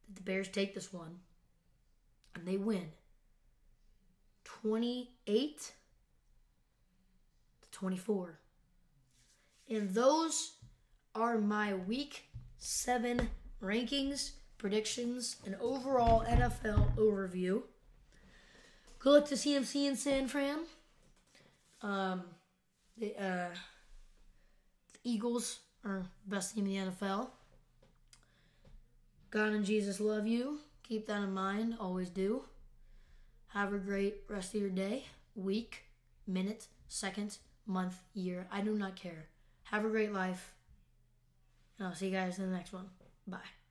that 0.08 0.16
the 0.16 0.22
Bears 0.22 0.48
take 0.48 0.74
this 0.74 0.94
one 0.94 1.20
and 2.34 2.46
they 2.46 2.58
win 2.58 2.90
28 4.44 5.72
to 7.62 7.72
24. 7.72 8.40
And 9.70 9.94
those 9.94 10.54
are 11.14 11.38
my 11.38 11.74
week 11.74 12.26
seven 12.58 13.30
rankings, 13.62 14.32
predictions, 14.58 15.38
and 15.46 15.56
overall 15.56 16.24
NFL 16.26 16.96
overview. 16.98 17.64
Good 19.00 19.14
luck 19.14 19.28
to 19.30 19.36
CMC 19.36 19.88
and 19.88 19.98
San 19.98 20.28
Fran. 20.28 20.60
Um, 21.82 22.24
the, 22.98 23.16
uh, 23.16 23.50
the 24.94 25.00
Eagles 25.04 25.60
are 25.84 26.06
best 26.26 26.56
team 26.56 26.66
in 26.66 26.72
the 26.72 26.92
NFL. 26.92 27.30
God 29.36 29.52
and 29.52 29.66
Jesus 29.66 30.00
love 30.00 30.26
you. 30.26 30.60
Keep 30.88 31.08
that 31.08 31.22
in 31.22 31.34
mind. 31.34 31.76
Always 31.78 32.10
do. 32.10 32.46
Have 33.48 33.74
a 33.74 33.78
great 33.78 34.22
rest 34.30 34.56
of 34.56 34.62
your 34.62 34.70
day, 34.70 35.08
week, 35.36 35.84
minute, 36.26 36.68
second, 36.88 37.38
month, 37.68 37.96
year. 38.14 38.48
I 38.50 38.62
do 38.62 38.78
not 38.78 38.96
care. 38.96 39.26
Have 39.64 39.84
a 39.84 39.90
great 39.90 40.14
life. 40.14 40.54
And 41.78 41.86
I'll 41.86 41.96
see 41.96 42.06
you 42.06 42.14
guys 42.14 42.40
in 42.40 42.50
the 42.50 42.56
next 42.56 42.72
one. 42.72 42.86
Bye. 43.28 43.65